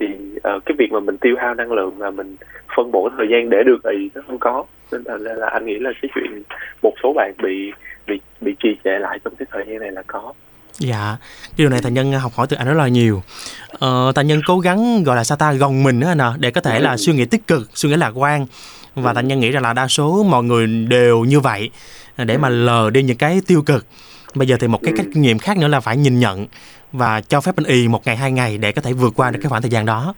thì 0.00 0.06
ờ, 0.42 0.60
cái 0.66 0.74
việc 0.78 0.92
mà 0.92 1.00
mình 1.00 1.18
tiêu 1.18 1.36
hao 1.38 1.54
năng 1.54 1.72
lượng 1.72 1.92
và 1.96 2.10
mình 2.10 2.36
phân 2.76 2.92
bổ 2.92 3.08
thời 3.16 3.26
gian 3.30 3.50
để 3.50 3.62
được 3.66 3.82
ý 3.84 4.10
nó 4.14 4.22
không 4.26 4.38
có 4.38 4.64
nên 4.92 5.02
là, 5.04 5.34
là, 5.34 5.46
anh 5.46 5.66
nghĩ 5.66 5.78
là 5.78 5.90
cái 6.02 6.10
chuyện 6.14 6.42
một 6.82 6.92
số 7.02 7.12
bạn 7.12 7.34
bị 7.42 7.72
bị 8.06 8.20
bị 8.40 8.54
trì 8.62 8.68
trệ 8.84 8.98
lại 8.98 9.18
trong 9.24 9.34
cái 9.36 9.46
thời 9.50 9.64
gian 9.68 9.78
này 9.80 9.92
là 9.92 10.02
có 10.06 10.32
Dạ, 10.78 11.16
cái 11.20 11.54
điều 11.56 11.68
này 11.68 11.80
Thành 11.82 11.94
Nhân 11.94 12.12
học 12.12 12.32
hỏi 12.34 12.46
từ 12.50 12.56
anh 12.56 12.66
rất 12.66 12.74
là 12.74 12.88
nhiều. 12.88 13.22
Ờ, 13.68 14.12
Thành 14.14 14.26
Nhân 14.26 14.40
cố 14.46 14.58
gắng 14.58 15.02
gọi 15.04 15.16
là 15.16 15.24
sao 15.24 15.36
ta 15.36 15.52
gồng 15.52 15.82
mình 15.82 16.00
á 16.00 16.14
nè 16.14 16.24
để 16.38 16.50
có 16.50 16.60
thể 16.60 16.80
là 16.80 16.96
suy 16.96 17.12
nghĩ 17.12 17.24
tích 17.24 17.46
cực, 17.46 17.70
suy 17.74 17.88
nghĩ 17.88 17.96
lạc 17.96 18.12
quan. 18.14 18.46
Và 18.94 19.14
Thành 19.14 19.28
Nhân 19.28 19.40
nghĩ 19.40 19.50
rằng 19.50 19.62
là 19.62 19.72
đa 19.72 19.88
số 19.88 20.22
mọi 20.22 20.44
người 20.44 20.66
đều 20.66 21.24
như 21.24 21.40
vậy 21.40 21.70
để 22.16 22.38
mà 22.38 22.48
lờ 22.48 22.90
đi 22.90 23.02
những 23.02 23.16
cái 23.16 23.40
tiêu 23.46 23.62
cực. 23.62 23.86
Bây 24.34 24.48
giờ 24.48 24.56
thì 24.60 24.66
một 24.66 24.80
cái 24.82 24.94
cách 24.96 25.06
kinh 25.14 25.22
nghiệm 25.22 25.38
khác 25.38 25.58
nữa 25.58 25.68
là 25.68 25.80
phải 25.80 25.96
nhìn 25.96 26.18
nhận 26.18 26.46
và 26.92 27.20
cho 27.20 27.40
phép 27.40 27.52
mình 27.56 27.66
ì 27.66 27.88
một 27.88 28.06
ngày 28.06 28.16
hai 28.16 28.32
ngày 28.32 28.58
để 28.58 28.72
có 28.72 28.82
thể 28.82 28.92
vượt 28.92 29.12
qua 29.16 29.30
được 29.30 29.38
cái 29.42 29.48
khoảng 29.50 29.62
thời 29.62 29.70
gian 29.70 29.86
đó. 29.86 30.14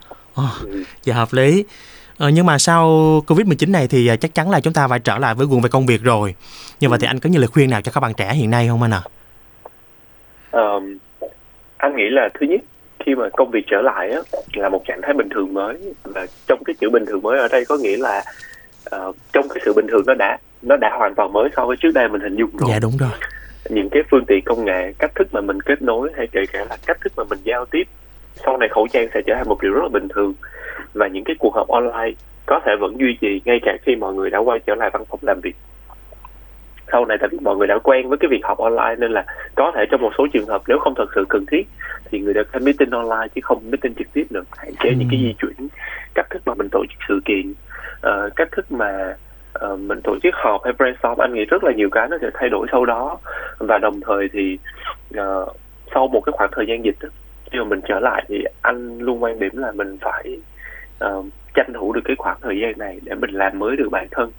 Dạ 1.03 1.15
hợp 1.15 1.29
lý. 1.33 1.65
Ờ, 2.19 2.29
nhưng 2.29 2.47
mà 2.47 2.59
sau 2.59 2.87
Covid-19 3.27 3.71
này 3.71 3.89
thì 3.89 4.07
à, 4.07 4.17
chắc 4.17 4.35
chắn 4.35 4.51
là 4.51 4.61
chúng 4.61 4.73
ta 4.73 4.89
phải 4.89 4.99
trở 4.99 5.19
lại 5.19 5.35
với 5.35 5.47
guồng 5.47 5.61
về 5.61 5.69
công 5.69 5.87
việc 5.87 6.03
rồi. 6.03 6.35
Như 6.81 6.89
vậy 6.89 6.99
thì 7.03 7.07
anh 7.07 7.21
có 7.21 7.31
những 7.31 7.41
lời 7.41 7.49
khuyên 7.49 7.71
nào 7.71 7.81
cho 7.81 7.93
các 7.93 8.01
bạn 8.01 8.15
trẻ 8.15 8.35
hiện 8.35 8.51
nay 8.51 8.69
không 8.69 8.83
anh 8.83 8.91
ạ? 8.91 9.03
Ờm, 10.51 10.99
anh 11.77 11.97
nghĩ 11.97 12.05
là 12.11 12.29
thứ 12.41 12.47
nhất 12.47 12.61
khi 13.07 13.15
mà 13.15 13.29
công 13.33 13.51
việc 13.51 13.65
trở 13.71 13.83
lại 13.83 14.11
á, 14.11 14.21
là 14.53 14.69
một 14.69 14.83
trạng 14.87 15.01
thái 15.03 15.15
bình 15.15 15.29
thường 15.35 15.55
mới 15.55 15.77
và 16.03 16.27
trong 16.47 16.65
cái 16.65 16.75
chữ 16.81 16.91
bình 16.91 17.07
thường 17.07 17.23
mới 17.23 17.39
ở 17.39 17.49
đây 17.49 17.65
có 17.65 17.77
nghĩa 17.77 17.97
là 17.97 18.25
ờ, 18.85 19.13
trong 19.33 19.49
cái 19.49 19.63
sự 19.65 19.73
bình 19.73 19.87
thường 19.91 20.03
nó 20.07 20.15
đã 20.15 20.39
nó 20.63 20.77
đã 20.77 20.91
hoàn 20.99 21.15
toàn 21.15 21.33
mới 21.33 21.49
so 21.57 21.67
với 21.67 21.77
trước 21.81 21.91
đây 21.95 22.09
mình 22.09 22.21
hình 22.21 22.37
dung 22.37 22.57
rồi 22.57 22.71
Dạ 22.73 22.79
đúng 22.79 22.97
rồi. 22.97 23.11
Những 23.75 23.89
cái 23.91 24.03
phương 24.11 24.25
tiện 24.25 24.45
công 24.45 24.65
nghệ 24.65 24.93
cách 24.99 25.15
thức 25.15 25.29
mà 25.33 25.41
mình 25.41 25.61
kết 25.61 25.83
nối 25.83 26.11
hay 26.17 26.27
kể 26.33 26.41
cả 26.53 26.65
là 26.71 26.77
cách 26.87 27.01
thức 27.01 27.13
mà 27.17 27.25
mình 27.31 27.39
giao 27.43 27.65
tiếp 27.65 27.83
sau 28.45 28.57
này 28.59 28.69
khẩu 28.69 28.87
trang 28.93 29.09
sẽ 29.15 29.21
trở 29.27 29.35
thành 29.37 29.49
một 29.49 29.63
điều 29.63 29.73
rất 29.73 29.83
là 29.83 29.89
bình 29.89 30.09
thường. 30.09 30.35
Và 30.95 31.07
những 31.07 31.25
cái 31.25 31.37
cuộc 31.39 31.55
họp 31.55 31.69
online 31.69 32.13
có 32.47 32.61
thể 32.65 32.73
vẫn 32.81 32.97
duy 33.01 33.17
trì 33.21 33.41
ngay 33.45 33.59
cả 33.63 33.77
khi 33.83 33.97
mọi 33.97 34.15
người 34.15 34.31
đã 34.31 34.39
quay 34.39 34.59
trở 34.67 34.75
lại 34.75 34.91
văn 34.93 35.05
phòng 35.11 35.19
làm 35.23 35.41
việc. 35.41 35.57
Sau 36.93 37.05
này 37.05 37.17
tại 37.21 37.29
vì 37.33 37.39
mọi 37.43 37.57
người 37.57 37.67
đã 37.67 37.79
quen 37.83 38.09
với 38.09 38.19
cái 38.19 38.29
việc 38.31 38.41
học 38.43 38.59
online 38.59 38.95
nên 38.99 39.13
là 39.13 39.25
có 39.55 39.73
thể 39.75 39.85
trong 39.91 40.01
một 40.03 40.13
số 40.19 40.27
trường 40.33 40.47
hợp 40.47 40.63
nếu 40.69 40.79
không 40.79 40.95
thật 40.97 41.07
sự 41.15 41.25
cần 41.29 41.47
thiết 41.47 41.63
thì 42.11 42.19
người 42.19 42.35
ta 42.35 42.41
sẽ 42.53 42.59
meeting 42.59 42.91
online 42.91 43.29
chứ 43.35 43.41
không 43.45 43.63
meeting 43.71 43.95
trực 43.95 44.13
tiếp 44.13 44.27
được. 44.31 44.45
Hạn 44.57 44.73
chế 44.83 44.91
những 44.99 45.09
cái 45.11 45.21
Ừ. 45.21 45.27
di 45.27 45.35
chuyển 45.39 45.69
cách 46.15 46.27
thức 46.31 46.43
mà 46.47 46.55
mình 46.55 46.69
tổ 46.69 46.85
chức 46.91 46.99
sự 47.09 47.21
kiện 47.25 47.55
ờ, 48.01 48.31
cách 48.37 48.49
thức 48.53 48.73
mà 48.73 49.17
ờ, 49.62 49.76
mình 49.76 50.00
tổ 50.05 50.17
chức 50.23 50.35
họp 50.35 50.64
hay 50.64 50.73
brainstorm 50.73 51.20
anh 51.20 51.35
nghĩ 51.35 51.44
rất 51.44 51.64
là 51.64 51.73
nhiều 51.73 51.88
cái 51.93 52.09
nó 52.09 52.19
sẽ 52.20 52.31
thay 52.35 52.49
đổi 52.49 52.67
sau 52.73 52.85
đó. 52.85 53.19
Và 53.59 53.79
đồng 53.79 54.00
thời 54.00 54.29
thì 54.32 54.59
ờ, 55.14 55.47
sau 55.94 56.09
một 56.09 56.20
cái 56.20 56.32
khoảng 56.37 56.50
thời 56.53 56.67
gian 56.69 56.85
dịch 56.85 56.97
khi 57.50 57.59
mà 57.59 57.64
mình 57.64 57.81
trở 57.88 58.00
lại 58.00 58.25
thì 58.29 58.44
anh 58.62 58.99
luôn 58.99 59.23
quan 59.23 59.38
điểm 59.38 59.56
là 59.56 59.73
mình 59.73 59.99
phải 60.00 60.38
ờ, 60.99 61.23
tranh 61.55 61.73
thủ 61.75 61.93
được 61.93 62.00
cái 62.05 62.17
khoảng 62.19 62.37
thời 62.41 62.61
gian 62.62 62.79
này 62.79 63.00
để 63.03 63.14
mình 63.14 63.31
làm 63.31 63.59
mới 63.59 63.76
được 63.76 63.88
bản 63.91 64.06
thân. 64.11 64.31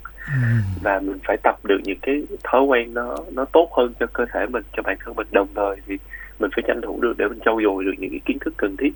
Và 0.82 1.00
mình 1.00 1.20
phải 1.28 1.38
tập 1.44 1.56
được 1.64 1.80
những 1.84 2.00
cái 2.02 2.24
thói 2.44 2.62
quen 2.62 2.94
nó 2.94 3.18
nó 3.32 3.46
tốt 3.46 3.70
hơn 3.78 3.94
cho 4.00 4.06
cơ 4.14 4.26
thể 4.34 4.46
mình 4.46 4.64
cho 4.74 4.84
bản 4.84 4.98
thân 5.06 5.16
mình. 5.16 5.28
Đồng 5.32 5.48
thời 5.56 5.76
thì 5.88 5.98
mình 6.40 6.52
phải 6.56 6.64
tranh 6.68 6.82
thủ 6.82 7.00
được 7.02 7.18
để 7.18 7.28
mình 7.28 7.40
trau 7.46 7.60
dồi 7.64 7.84
được 7.84 7.94
những 7.98 8.10
cái 8.10 8.22
kiến 8.26 8.38
thức 8.40 8.54
cần 8.58 8.78
thiết 8.78 8.92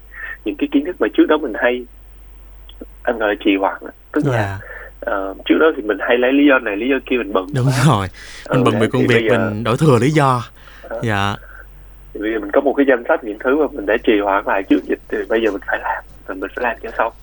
những 0.46 0.56
cái 0.56 0.68
kiến 0.72 0.86
thức 0.86 0.96
mà 1.00 1.08
trước 1.14 1.26
đó 1.28 1.38
mình 1.38 1.54
hay. 1.56 1.86
Anh 3.04 3.18
gọi 3.18 3.30
là 3.30 3.36
trì 3.40 3.56
hoãn 3.56 3.82
tức 4.12 4.24
là 4.26 4.60
Dạ, 5.08 5.12
ờ, 5.14 5.34
trước 5.46 5.58
đó 5.60 5.68
thì 5.78 5.82
mình 5.84 5.98
hay 6.08 6.18
lấy 6.18 6.34
lý 6.34 6.46
do 6.50 6.60
này 6.60 6.76
lý 6.78 6.88
do 6.90 6.96
kia 7.10 7.18
mình 7.18 7.34
bận 7.34 7.46
đúng 7.56 7.66
quá. 7.68 7.84
rồi. 7.88 8.08
Mình 8.50 8.60
Ừ, 8.60 8.64
bận 8.64 8.80
việc 8.80 8.88
công 8.92 9.02
thì 9.02 9.08
việc 9.08 9.24
giờ- 9.30 9.38
mình 9.50 9.64
đổi 9.64 9.78
thừa 9.78 9.98
lý 10.02 10.12
do. 10.12 10.44
Ờ. 10.90 11.00
Dạ. 11.04 11.36
thì 12.14 12.20
bây 12.22 12.32
giờ 12.34 12.40
mình 12.40 12.52
có 12.54 12.62
một 12.62 12.74
cái 12.78 12.86
danh 12.90 13.04
sách 13.08 13.24
những 13.24 13.38
thứ 13.44 13.58
mà 13.58 13.66
mình 13.74 13.86
đã 13.86 13.94
trì 14.04 14.14
hoãn 14.24 14.44
lại 14.46 14.64
trước 14.64 14.80
dịch 14.84 15.00
thì 15.12 15.18
bây 15.30 15.42
giờ 15.46 15.52
mình 15.52 15.62
phải 15.68 15.80
làm 15.84 16.04
và 16.28 16.34
mình 16.36 16.50
phải 16.56 16.64
làm 16.64 16.76
cho 16.84 16.90
xong 16.98 17.14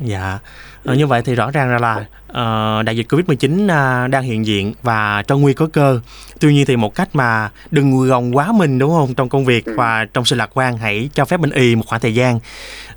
Dạ. 0.00 0.38
Ờ, 0.84 0.94
như 0.94 1.06
vậy 1.06 1.22
thì 1.24 1.34
rõ 1.34 1.50
ràng 1.50 1.68
ra 1.70 1.78
là 1.78 2.04
ờ, 2.28 2.82
đại 2.82 2.96
dịch 2.96 3.06
Covid-19 3.12 3.68
à, 3.70 4.06
đang 4.08 4.22
hiện 4.22 4.46
diện 4.46 4.72
và 4.82 5.22
trong 5.26 5.40
nguy 5.40 5.52
có 5.54 5.68
cơ. 5.72 6.00
Tuy 6.40 6.52
nhiên 6.54 6.66
thì 6.66 6.76
một 6.76 6.94
cách 6.94 7.08
mà 7.12 7.50
đừng 7.70 8.08
gồng 8.08 8.36
quá 8.36 8.52
mình 8.52 8.78
đúng 8.78 8.90
không 8.90 9.14
trong 9.14 9.28
công 9.28 9.44
việc 9.44 9.64
Ừ. 9.66 9.74
và 9.76 10.06
trong 10.14 10.24
sự 10.24 10.36
lạc 10.36 10.50
quan 10.54 10.76
hãy 10.76 11.10
cho 11.14 11.24
phép 11.24 11.40
mình 11.40 11.50
ì 11.50 11.74
một 11.76 11.82
khoảng 11.86 12.00
thời 12.00 12.14
gian. 12.14 12.38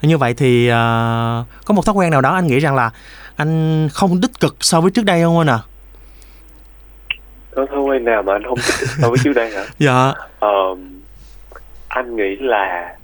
Như 0.02 0.18
vậy 0.18 0.34
thì 0.34 0.68
ờ, 0.68 1.44
có 1.66 1.74
một 1.74 1.86
thói 1.86 1.96
quen 1.96 2.12
nào 2.12 2.22
đó 2.22 2.34
anh 2.36 2.48
nghĩ 2.48 2.60
rằng 2.60 2.76
là 2.76 2.92
anh 3.36 3.88
không 3.94 4.22
tích 4.22 4.32
cực 4.40 4.56
so 4.60 4.82
với 4.82 4.92
trước 4.92 5.06
đây 5.06 5.22
không 5.24 5.38
anh 5.38 5.48
ạ? 5.50 5.60
có 7.56 7.66
thói 7.66 7.80
quen 7.80 8.06
nào 8.06 8.24
mà 8.24 8.34
anh 8.34 8.44
không 8.44 8.58
thích 8.58 8.88
so 9.02 9.10
với 9.10 9.18
trước 9.24 9.34
đây 9.34 9.50
hả 9.52 9.64
Dạ. 9.80 10.14
Ờ, 10.40 10.76
anh 11.88 12.16
nghĩ 12.16 12.36
là 12.40 12.96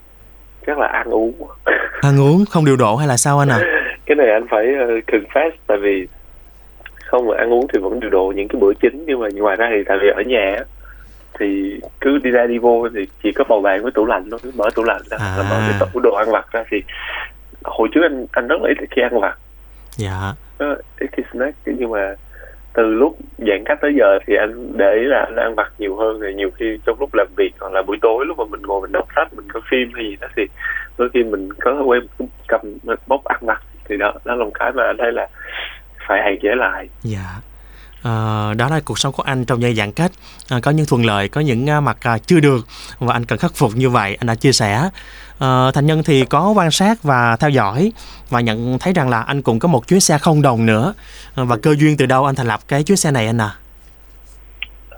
chắc 0.68 0.78
là 0.80 0.88
ăn 0.88 1.10
uống 1.10 1.34
Ăn 2.02 2.20
uống 2.20 2.46
không 2.46 2.66
điều 2.66 2.76
độ 2.76 2.96
hay 2.96 3.08
là 3.08 3.18
sao 3.18 3.40
anh 3.40 3.50
ạ? 3.50 3.60
cái 4.06 4.16
này 4.16 4.32
anh 4.32 4.46
phải 4.50 4.66
uh, 4.84 5.04
confess 5.08 5.52
tại 5.68 5.78
vì 5.78 6.08
không 7.06 7.28
mà 7.28 7.38
ăn 7.38 7.54
uống 7.54 7.68
thì 7.74 7.80
vẫn 7.80 8.00
điều 8.00 8.10
độ 8.10 8.34
những 8.36 8.48
cái 8.48 8.60
bữa 8.62 8.74
chính 8.74 9.04
nhưng 9.08 9.20
mà 9.20 9.28
ngoài 9.34 9.56
ra 9.56 9.70
thì 9.72 9.84
tại 9.88 9.98
vì 10.02 10.08
ở 10.10 10.22
nhà 10.22 10.58
thì 11.40 11.80
cứ 12.02 12.18
đi 12.18 12.30
ra 12.30 12.46
đi 12.48 12.58
vô 12.58 12.88
thì 12.96 13.08
chỉ 13.24 13.32
có 13.32 13.44
bầu 13.50 13.62
bàn 13.62 13.84
với 13.84 13.92
tủ 13.92 14.06
lạnh 14.06 14.28
thôi 14.32 14.40
cứ 14.44 14.52
mở 14.56 14.66
tủ 14.76 14.84
lạnh 14.84 15.02
ra 15.10 15.18
À. 15.18 15.36
là 15.38 15.44
mở 15.50 15.60
cái 15.70 15.90
tủ 15.94 16.00
đồ 16.00 16.14
ăn 16.16 16.32
vặt 16.32 16.46
ra 16.52 16.64
thì 16.72 16.78
hồi 17.64 17.88
trước 17.94 18.02
anh 18.02 18.26
anh 18.32 18.48
rất 18.48 18.56
là 18.62 18.70
ít 18.70 18.88
khi 18.92 19.02
ăn 19.02 19.20
vặt 19.22 19.36
Dạ. 20.00 20.34
Ờ, 20.58 20.76
ít 21.00 21.10
snack 21.32 21.58
nhưng 21.66 21.92
mà 21.92 22.16
từ 22.74 22.84
lúc 22.84 23.18
giãn 23.38 23.64
cách 23.66 23.78
tới 23.82 23.92
giờ 24.00 24.20
thì 24.28 24.34
anh 24.36 24.78
để 24.78 24.94
ý 24.94 25.06
là 25.06 25.20
anh 25.28 25.36
ăn 25.36 25.56
vặt 25.56 25.72
nhiều 25.78 25.96
hơn 25.98 26.20
thì 26.22 26.34
nhiều 26.34 26.50
khi 26.58 26.66
trong 26.86 27.00
lúc 27.00 27.10
làm 27.14 27.28
việc 27.38 27.52
hoặc 27.60 27.74
là 27.74 27.82
buổi 27.88 27.98
tối 28.02 28.26
lúc 28.26 28.38
mà 28.38 28.44
mình 28.52 28.62
ngồi 28.62 28.82
mình 28.82 28.92
đọc 28.92 29.08
sách 29.16 29.34
mình 29.34 29.48
coi 29.54 29.62
phim 29.72 29.92
hay 29.96 30.04
gì 30.10 30.16
đó 30.22 30.28
thì 30.38 30.44
đôi 30.98 31.10
khi 31.14 31.24
mình 31.24 31.50
có 31.54 31.74
thói 31.74 31.84
quen 31.84 32.02
cầm 32.48 32.62
bốc 33.08 33.24
ăn 33.24 33.40
vặt 33.42 33.62
thì 33.90 33.98
đó 33.98 34.14
đó 34.26 34.36
là 34.36 34.44
một 34.46 34.52
cái 34.54 34.72
mà 34.72 34.84
anh 34.84 34.98
thấy 34.98 35.12
là 35.12 35.28
phải 36.08 36.22
hạn 36.24 36.38
chế 36.42 36.50
lại 36.56 36.90
Dạ. 37.04 37.36
à, 38.04 38.14
đó 38.58 38.68
là 38.70 38.80
cuộc 38.86 39.00
sống 39.00 39.14
của 39.14 39.24
anh 39.24 39.46
trong 39.46 39.62
giai 39.62 39.74
giãn 39.74 39.92
cách 39.92 40.12
à, 40.50 40.58
có 40.64 40.72
những 40.72 40.86
thuận 40.90 41.06
lợi 41.06 41.28
có 41.30 41.42
những 41.42 41.66
mặt 41.84 41.98
à, 42.02 42.18
chưa 42.18 42.40
được 42.40 42.66
và 43.00 43.14
anh 43.14 43.26
cần 43.26 43.40
khắc 43.40 43.52
phục 43.56 43.72
như 43.76 43.90
vậy 43.90 44.18
anh 44.20 44.28
đã 44.28 44.36
chia 44.36 44.52
sẻ 44.52 44.90
uh, 45.44 45.74
thành 45.74 45.86
nhân 45.86 46.02
thì 46.06 46.26
có 46.26 46.54
quan 46.56 46.72
sát 46.72 47.04
và 47.04 47.38
theo 47.40 47.50
dõi 47.50 47.92
và 48.30 48.42
nhận 48.42 48.80
thấy 48.80 48.94
rằng 48.94 49.10
là 49.10 49.22
anh 49.22 49.42
cũng 49.42 49.60
có 49.60 49.68
một 49.68 49.88
chuyến 49.88 50.00
xe 50.00 50.18
không 50.18 50.42
đồng 50.42 50.66
nữa. 50.66 50.94
Ờ, 51.36 51.46
và 51.46 51.58
cơ 51.58 51.76
duyên 51.76 51.98
từ 51.98 52.06
đâu 52.06 52.26
anh 52.26 52.36
thành 52.36 52.48
lập 52.48 52.60
cái 52.68 52.84
chuyến 52.84 52.98
xe 52.98 53.12
này 53.12 53.26
anh 53.26 53.42
à 53.42 53.56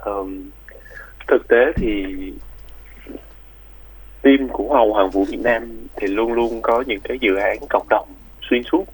um, 0.06 0.50
thực 1.28 1.48
tế 1.48 1.72
thì 1.76 2.06
team 4.22 4.48
của 4.52 4.74
hầu 4.74 4.94
Hoàng 4.94 5.10
Vũ 5.10 5.26
Việt 5.26 5.40
Nam 5.42 5.88
thì 5.96 6.08
luôn 6.08 6.34
luôn 6.34 6.62
có 6.62 6.84
những 6.88 7.00
cái 7.04 7.18
dự 7.22 7.36
án 7.36 7.58
cộng 7.70 7.88
đồng 7.90 8.08
xuyên 8.50 8.64
suốt. 8.72 8.86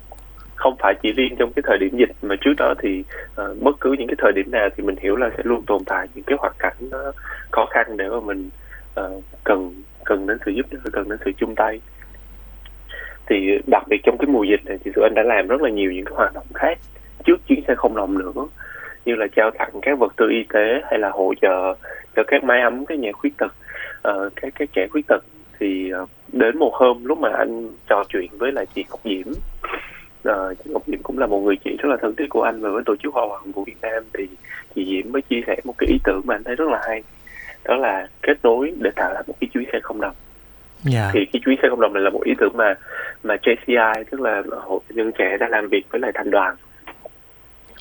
Không 0.55 0.75
phải 0.79 0.93
chỉ 1.01 1.11
riêng 1.11 1.35
trong 1.39 1.53
cái 1.55 1.63
thời 1.67 1.77
điểm 1.77 1.97
dịch 1.97 2.11
mà 2.21 2.35
trước 2.41 2.53
đó 2.57 2.73
thì 2.81 3.03
uh, 3.41 3.61
bất 3.61 3.79
cứ 3.79 3.95
những 3.99 4.07
cái 4.07 4.15
thời 4.17 4.31
điểm 4.35 4.51
nào 4.51 4.69
thì 4.77 4.83
mình 4.83 4.95
hiểu 5.01 5.15
là 5.15 5.29
sẽ 5.37 5.43
luôn 5.43 5.65
tồn 5.65 5.83
tại 5.85 6.07
những 6.13 6.23
cái 6.23 6.37
hoàn 6.39 6.53
cảnh 6.59 6.75
nó 6.79 7.11
khó 7.51 7.65
khăn 7.69 7.97
để 7.97 8.09
mà 8.09 8.19
mình 8.19 8.49
uh, 8.99 9.23
cần 9.43 9.83
cần 10.07 10.27
đến 10.27 10.37
sự 10.45 10.51
giúp 10.51 10.65
đỡ 10.71 10.89
cần 10.93 11.09
đến 11.09 11.19
sự 11.25 11.31
chung 11.37 11.55
tay. 11.55 11.81
Thì 13.29 13.35
đặc 13.67 13.83
biệt 13.87 14.01
trong 14.03 14.17
cái 14.17 14.27
mùa 14.27 14.43
dịch 14.43 14.65
này 14.65 14.77
thì 14.83 14.91
tụi 14.95 15.03
anh 15.03 15.15
đã 15.15 15.23
làm 15.23 15.47
rất 15.47 15.61
là 15.61 15.69
nhiều 15.69 15.91
những 15.91 16.05
cái 16.05 16.15
hoạt 16.15 16.33
động 16.33 16.47
khác. 16.53 16.77
Trước 17.25 17.47
chuyến 17.47 17.61
xe 17.67 17.75
không 17.75 17.95
đồng 17.95 18.17
nữa 18.17 18.47
như 19.05 19.15
là 19.15 19.27
trao 19.35 19.51
tặng 19.51 19.71
các 19.81 19.99
vật 19.99 20.13
tư 20.17 20.29
y 20.29 20.43
tế 20.53 20.81
hay 20.89 20.99
là 20.99 21.09
hỗ 21.09 21.33
trợ 21.41 21.75
cho 22.15 22.23
các 22.27 22.43
máy 22.43 22.61
ấm 22.61 22.85
các 22.85 22.99
nhà 22.99 23.11
khuyết 23.11 23.37
tật. 23.37 23.53
Uh, 24.09 24.33
các 24.35 24.53
các 24.59 24.69
trẻ 24.73 24.87
khuyết 24.91 25.07
tật 25.07 25.23
thì 25.59 25.91
uh, 26.03 26.09
đến 26.33 26.57
một 26.57 26.73
hôm 26.73 27.05
lúc 27.05 27.19
mà 27.19 27.29
anh 27.37 27.69
trò 27.89 28.03
chuyện 28.09 28.27
với 28.37 28.51
lại 28.51 28.65
chị 28.75 28.85
Ngọc 28.89 28.99
Diễm. 29.03 29.27
Uh, 30.29 30.57
chị 30.63 30.69
Ngọc 30.73 30.83
Diễm 30.87 31.03
cũng 31.03 31.17
là 31.17 31.27
một 31.27 31.39
người 31.39 31.55
chị 31.65 31.77
rất 31.79 31.89
là 31.89 31.97
thân 32.01 32.15
thiết 32.15 32.29
của 32.29 32.41
anh 32.41 32.61
và 32.61 32.69
với 32.69 32.83
tổ 32.85 32.95
chức 32.95 33.13
Hoa 33.13 33.25
Hoàng 33.25 33.51
của 33.51 33.63
Việt 33.63 33.81
Nam 33.81 34.03
thì 34.13 34.27
chị 34.75 34.85
Diễm 34.85 35.11
mới 35.11 35.21
chia 35.21 35.41
sẻ 35.47 35.55
một 35.63 35.73
cái 35.77 35.87
ý 35.89 35.97
tưởng 36.03 36.21
mà 36.25 36.35
anh 36.35 36.43
thấy 36.43 36.55
rất 36.55 36.69
là 36.69 36.81
hay 36.87 37.03
đó 37.67 37.75
là 37.75 38.07
kết 38.21 38.37
nối 38.43 38.73
để 38.79 38.91
tạo 38.95 39.13
ra 39.13 39.21
một 39.27 39.33
cái 39.41 39.49
chuyến 39.53 39.63
xe 39.71 39.79
không 39.83 40.01
đồng 40.01 40.15
Yeah. 40.85 40.95
Dạ. 40.95 41.11
thì 41.13 41.25
cái 41.33 41.41
chuyến 41.45 41.57
xe 41.61 41.69
không 41.69 41.81
đồng 41.81 41.93
này 41.93 42.03
là 42.03 42.09
một 42.09 42.23
ý 42.23 42.33
tưởng 42.37 42.57
mà 42.57 42.75
mà 43.23 43.35
JCI 43.35 44.03
tức 44.11 44.21
là 44.21 44.43
hội 44.61 44.79
nhân 44.89 45.11
trẻ 45.17 45.37
đã 45.39 45.47
làm 45.47 45.67
việc 45.67 45.85
với 45.89 46.01
lại 46.01 46.11
thành 46.15 46.31
đoàn 46.31 46.55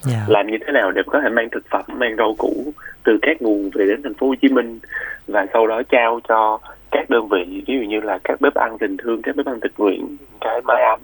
yeah. 0.09 0.19
Dạ. 0.19 0.25
làm 0.29 0.47
như 0.47 0.59
thế 0.67 0.73
nào 0.73 0.93
để 0.93 1.03
có 1.07 1.21
thể 1.23 1.29
mang 1.29 1.49
thực 1.51 1.65
phẩm 1.71 1.85
mang 1.89 2.17
rau 2.17 2.35
củ 2.39 2.73
từ 3.05 3.19
các 3.23 3.43
nguồn 3.43 3.71
về 3.75 3.87
đến 3.87 4.03
thành 4.03 4.15
phố 4.15 4.27
Hồ 4.27 4.35
Chí 4.43 4.49
Minh 4.49 4.79
và 5.27 5.47
sau 5.53 5.67
đó 5.67 5.83
trao 5.89 6.21
cho 6.29 6.59
các 6.91 7.11
đơn 7.11 7.29
vị 7.29 7.63
ví 7.67 7.75
dụ 7.81 7.89
như 7.89 8.01
là 8.01 8.19
các 8.25 8.41
bếp 8.41 8.55
ăn 8.55 8.79
tình 8.79 8.97
thương 8.97 9.23
các 9.23 9.37
bếp 9.37 9.47
ăn 9.47 9.61
tình 9.61 9.73
nguyện 9.79 10.17
cái 10.41 10.61
mái 10.65 10.83
ấm 10.83 11.01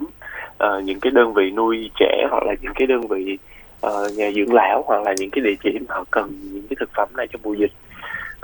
uh, 0.65 0.85
những 0.85 1.01
cái 1.01 1.11
đơn 1.11 1.35
vị 1.35 1.51
nuôi 1.51 1.91
trẻ 1.99 2.27
hoặc 2.31 2.43
là 2.47 2.55
những 2.63 2.73
cái 2.75 2.87
đơn 2.87 3.09
vị 3.09 3.39
uh, 3.87 3.93
nhà 4.17 4.31
dưỡng 4.31 4.55
lão 4.55 4.83
hoặc 4.87 5.03
là 5.03 5.15
những 5.19 5.31
cái 5.31 5.45
địa 5.45 5.55
chỉ 5.65 5.79
mà 5.89 5.95
họ 5.95 6.05
cần 6.11 6.31
những 6.53 6.67
cái 6.71 6.77
thực 6.81 6.91
phẩm 6.95 7.09
này 7.17 7.27
trong 7.33 7.41
mùa 7.45 7.55
dịch 7.55 7.73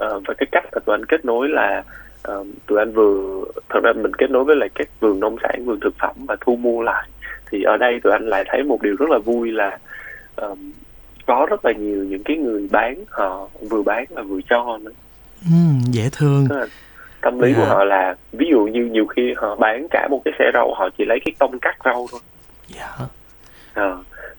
uh, 0.04 0.22
và 0.26 0.34
cái 0.38 0.46
cách 0.52 0.64
mà 0.72 0.78
tụi 0.86 0.94
anh 0.94 1.06
kết 1.06 1.24
nối 1.24 1.48
là 1.48 1.82
uh, 2.32 2.46
tụi 2.66 2.78
anh 2.78 2.92
vừa 2.92 3.44
thật 3.68 3.80
ra 3.82 3.92
mình 3.92 4.14
kết 4.18 4.30
nối 4.30 4.44
với 4.44 4.56
lại 4.56 4.68
các 4.74 4.88
vườn 5.00 5.20
nông 5.20 5.36
sản 5.42 5.64
vườn 5.64 5.80
thực 5.80 5.94
phẩm 5.98 6.16
và 6.28 6.36
thu 6.40 6.56
mua 6.56 6.82
lại 6.82 7.08
thì 7.50 7.62
ở 7.62 7.76
đây 7.76 8.00
tụi 8.02 8.12
anh 8.12 8.28
lại 8.28 8.44
thấy 8.46 8.62
một 8.62 8.82
điều 8.82 8.96
rất 8.98 9.10
là 9.10 9.18
vui 9.18 9.50
là 9.50 9.78
um, 10.36 10.72
có 11.26 11.46
rất 11.50 11.64
là 11.64 11.72
nhiều 11.72 12.04
những 12.04 12.22
cái 12.24 12.36
người 12.36 12.68
bán 12.70 13.04
họ 13.08 13.48
vừa 13.70 13.82
bán 13.82 14.04
và 14.10 14.22
vừa 14.22 14.40
cho 14.50 14.78
nữa 14.82 14.90
ừ, 15.44 15.56
dễ 15.90 16.08
thương 16.12 16.48
tâm 17.20 17.40
lý 17.40 17.48
yeah. 17.48 17.56
của 17.56 17.64
dạ. 17.66 17.74
họ 17.74 17.84
là 17.84 18.14
ví 18.32 18.46
dụ 18.50 18.60
như 18.60 18.84
nhiều 18.84 19.06
khi 19.06 19.34
họ 19.36 19.56
bán 19.56 19.86
cả 19.90 20.08
một 20.10 20.22
cái 20.24 20.34
xe 20.38 20.44
rau 20.54 20.74
họ 20.74 20.88
chỉ 20.98 21.04
lấy 21.04 21.18
cái 21.24 21.32
tông 21.38 21.58
cắt 21.58 21.76
rau 21.84 22.06
thôi 22.10 22.20
yeah. 22.76 22.90
Dạ. 22.98 23.06
à, 23.82 23.96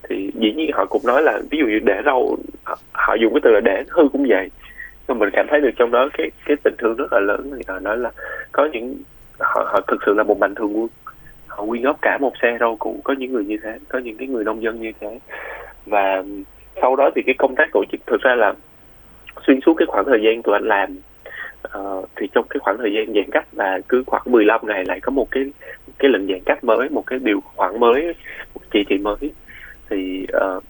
thì 0.08 0.30
dĩ 0.34 0.52
nhiên 0.52 0.70
họ 0.74 0.84
cũng 0.84 1.02
nói 1.04 1.22
là 1.22 1.40
ví 1.50 1.58
dụ 1.58 1.66
như 1.66 1.78
để 1.78 2.02
rau 2.04 2.36
họ 2.92 3.14
dùng 3.14 3.34
cái 3.34 3.40
từ 3.44 3.50
là 3.50 3.60
để 3.64 3.84
hư 3.88 4.08
cũng 4.12 4.26
vậy 4.28 4.50
mình 5.14 5.30
cảm 5.32 5.46
thấy 5.50 5.60
được 5.60 5.70
trong 5.76 5.90
đó 5.90 6.08
cái 6.18 6.30
cái 6.44 6.56
tình 6.64 6.74
thương 6.78 6.96
rất 6.96 7.12
là 7.12 7.20
lớn. 7.20 7.50
Thì 7.56 7.62
họ 7.68 7.78
nói 7.78 7.98
là 7.98 8.10
có 8.52 8.68
những 8.72 8.96
họ, 9.38 9.70
họ 9.72 9.80
thực 9.88 10.02
sự 10.06 10.14
là 10.14 10.22
một 10.22 10.38
mạnh 10.38 10.54
thường 10.54 10.72
quân. 10.76 10.88
Họ 11.46 11.66
quyên 11.66 11.82
góp 11.82 11.98
cả 12.02 12.18
một 12.20 12.32
xe 12.42 12.56
rau 12.60 12.76
củ 12.76 13.00
có 13.04 13.14
những 13.18 13.32
người 13.32 13.44
như 13.44 13.56
thế 13.62 13.78
có 13.88 13.98
những 13.98 14.16
cái 14.16 14.28
người 14.28 14.44
nông 14.44 14.62
dân 14.62 14.80
như 14.80 14.92
thế. 15.00 15.18
Và 15.86 16.22
sau 16.82 16.96
đó 16.96 17.10
thì 17.14 17.22
cái 17.26 17.34
công 17.38 17.54
tác 17.56 17.68
tổ 17.72 17.84
chức 17.92 18.00
thực 18.06 18.20
ra 18.20 18.34
là 18.34 18.54
xuyên 19.46 19.60
suốt 19.66 19.74
cái 19.74 19.86
khoảng 19.86 20.04
thời 20.04 20.22
gian 20.22 20.42
tụi 20.42 20.54
anh 20.54 20.68
làm 20.68 20.98
uh, 21.78 22.08
thì 22.16 22.28
trong 22.32 22.46
cái 22.50 22.58
khoảng 22.60 22.78
thời 22.78 22.92
gian 22.92 23.14
giãn 23.14 23.30
cách 23.32 23.46
là 23.52 23.78
cứ 23.88 24.02
khoảng 24.06 24.22
15 24.26 24.60
ngày 24.66 24.84
lại 24.84 25.00
có 25.00 25.10
một 25.10 25.30
cái 25.30 25.44
cái 25.98 26.10
lệnh 26.10 26.26
giãn 26.26 26.40
cách 26.46 26.64
mới 26.64 26.88
một 26.88 27.06
cái 27.06 27.18
điều 27.18 27.40
khoản 27.40 27.80
mới 27.80 28.14
một 28.54 28.60
chỉ 28.70 28.84
thị 28.88 28.98
mới. 28.98 29.30
Thì 29.90 30.26
uh, 30.56 30.64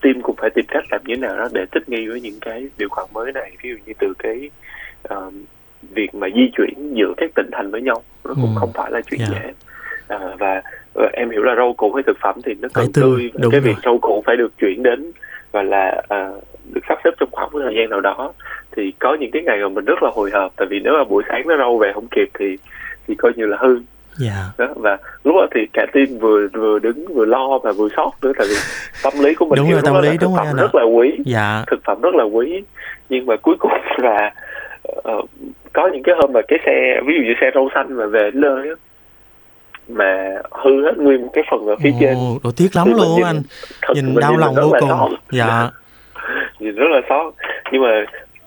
team 0.00 0.22
cũng 0.22 0.36
phải 0.36 0.50
tìm 0.50 0.64
cách 0.68 0.84
làm 0.90 1.00
như 1.04 1.14
thế 1.14 1.20
nào 1.20 1.36
đó 1.36 1.48
để 1.52 1.66
thích 1.72 1.88
nghi 1.88 2.08
với 2.08 2.20
những 2.20 2.38
cái 2.40 2.66
điều 2.78 2.88
khoản 2.88 3.06
mới 3.12 3.32
này 3.32 3.50
ví 3.62 3.70
dụ 3.70 3.76
như 3.86 3.92
từ 3.98 4.12
cái 4.18 4.50
uh, 5.14 5.34
việc 5.82 6.14
mà 6.14 6.28
di 6.34 6.50
chuyển 6.56 6.94
giữa 6.94 7.12
các 7.16 7.30
tỉnh 7.34 7.50
thành 7.52 7.70
với 7.70 7.82
nhau 7.82 8.02
nó 8.24 8.34
cũng 8.34 8.54
ừ. 8.54 8.58
không 8.60 8.72
phải 8.74 8.90
là 8.90 9.00
chuyện 9.00 9.20
yeah. 9.20 9.32
Dạ. 9.32 9.38
dễ 9.42 9.52
à, 10.08 10.18
và 10.38 10.62
uh, 11.04 11.12
em 11.12 11.30
hiểu 11.30 11.42
là 11.42 11.54
rau 11.56 11.74
củ 11.74 11.92
hay 11.92 12.02
thực 12.06 12.16
phẩm 12.20 12.40
thì 12.44 12.54
nó 12.60 12.68
cần 12.74 12.92
tươi 12.92 13.30
cái 13.34 13.50
rồi. 13.50 13.60
việc 13.60 13.76
rau 13.84 13.98
củ 13.98 14.22
phải 14.26 14.36
được 14.36 14.58
chuyển 14.58 14.82
đến 14.82 15.12
và 15.52 15.62
là 15.62 16.02
uh, 16.02 16.44
được 16.74 16.80
sắp 16.88 16.98
xếp 17.04 17.10
trong 17.20 17.28
khoảng 17.32 17.50
thời 17.52 17.74
gian 17.76 17.90
nào 17.90 18.00
đó 18.00 18.32
thì 18.76 18.92
có 18.98 19.16
những 19.20 19.30
cái 19.30 19.42
ngày 19.42 19.58
mà 19.62 19.68
mình 19.68 19.84
rất 19.84 20.02
là 20.02 20.10
hồi 20.14 20.30
hộp 20.32 20.52
tại 20.56 20.66
vì 20.70 20.80
nếu 20.80 20.92
mà 20.92 21.04
buổi 21.04 21.22
sáng 21.28 21.48
nó 21.48 21.56
rau 21.56 21.78
về 21.78 21.92
không 21.94 22.06
kịp 22.10 22.28
thì 22.38 22.56
thì 23.06 23.14
coi 23.14 23.32
như 23.36 23.46
là 23.46 23.56
hư 23.60 23.80
yeah. 24.22 24.36
Dạ. 24.58 24.66
đó 24.66 24.72
và 24.76 24.98
lúc 25.24 25.34
đó 25.36 25.46
thì 25.54 25.60
cả 25.72 25.86
team 25.92 26.06
vừa 26.20 26.48
vừa 26.52 26.78
đứng 26.78 27.14
vừa 27.14 27.24
lo 27.24 27.58
và 27.62 27.72
vừa 27.72 27.88
sót 27.96 28.10
nữa 28.22 28.32
tại 28.38 28.46
vì 28.50 28.56
tâm 29.02 29.12
lý 29.24 29.34
của 29.34 29.46
mình 29.46 29.56
đúng 29.56 29.70
rồi, 29.70 29.80
tâm 29.84 30.02
lý 30.02 30.08
đúng 30.08 30.18
thực 30.18 30.30
phẩm 30.36 30.56
rất 30.56 30.74
là 30.74 30.84
quý. 30.84 31.12
Dạ. 31.24 31.64
thực 31.66 31.80
phẩm 31.84 32.00
rất 32.00 32.14
là 32.14 32.24
quý. 32.24 32.62
Nhưng 33.08 33.26
mà 33.26 33.36
cuối 33.36 33.56
cùng 33.58 33.72
là 33.96 34.32
uh, 34.88 35.28
có 35.72 35.90
những 35.92 36.02
cái 36.02 36.14
hôm 36.20 36.32
mà 36.32 36.40
cái 36.48 36.58
xe 36.66 37.00
ví 37.06 37.14
dụ 37.16 37.22
như 37.24 37.34
xe 37.40 37.50
rau 37.54 37.68
xanh 37.74 37.96
mà 37.96 38.06
về 38.06 38.30
nơi 38.34 38.68
mà 39.88 40.36
hư 40.50 40.84
hết 40.84 40.98
nguyên 40.98 41.22
một 41.22 41.30
cái 41.32 41.44
phần 41.50 41.66
ở 41.66 41.76
phía 41.76 41.90
Ồ, 41.90 41.96
trên. 42.00 42.14
đồ 42.44 42.50
tiếc 42.56 42.76
lắm 42.76 42.92
luôn 42.92 43.22
anh. 43.24 43.42
nhìn 43.94 44.14
đau 44.20 44.36
lòng 44.36 44.54
vô 44.54 44.72
cùng. 44.80 45.14
dạ. 45.30 45.70
Nhìn 46.58 46.74
rất 46.74 46.86
là 46.90 47.00
xót. 47.08 47.34
Nhưng 47.72 47.82
mà 47.82 48.04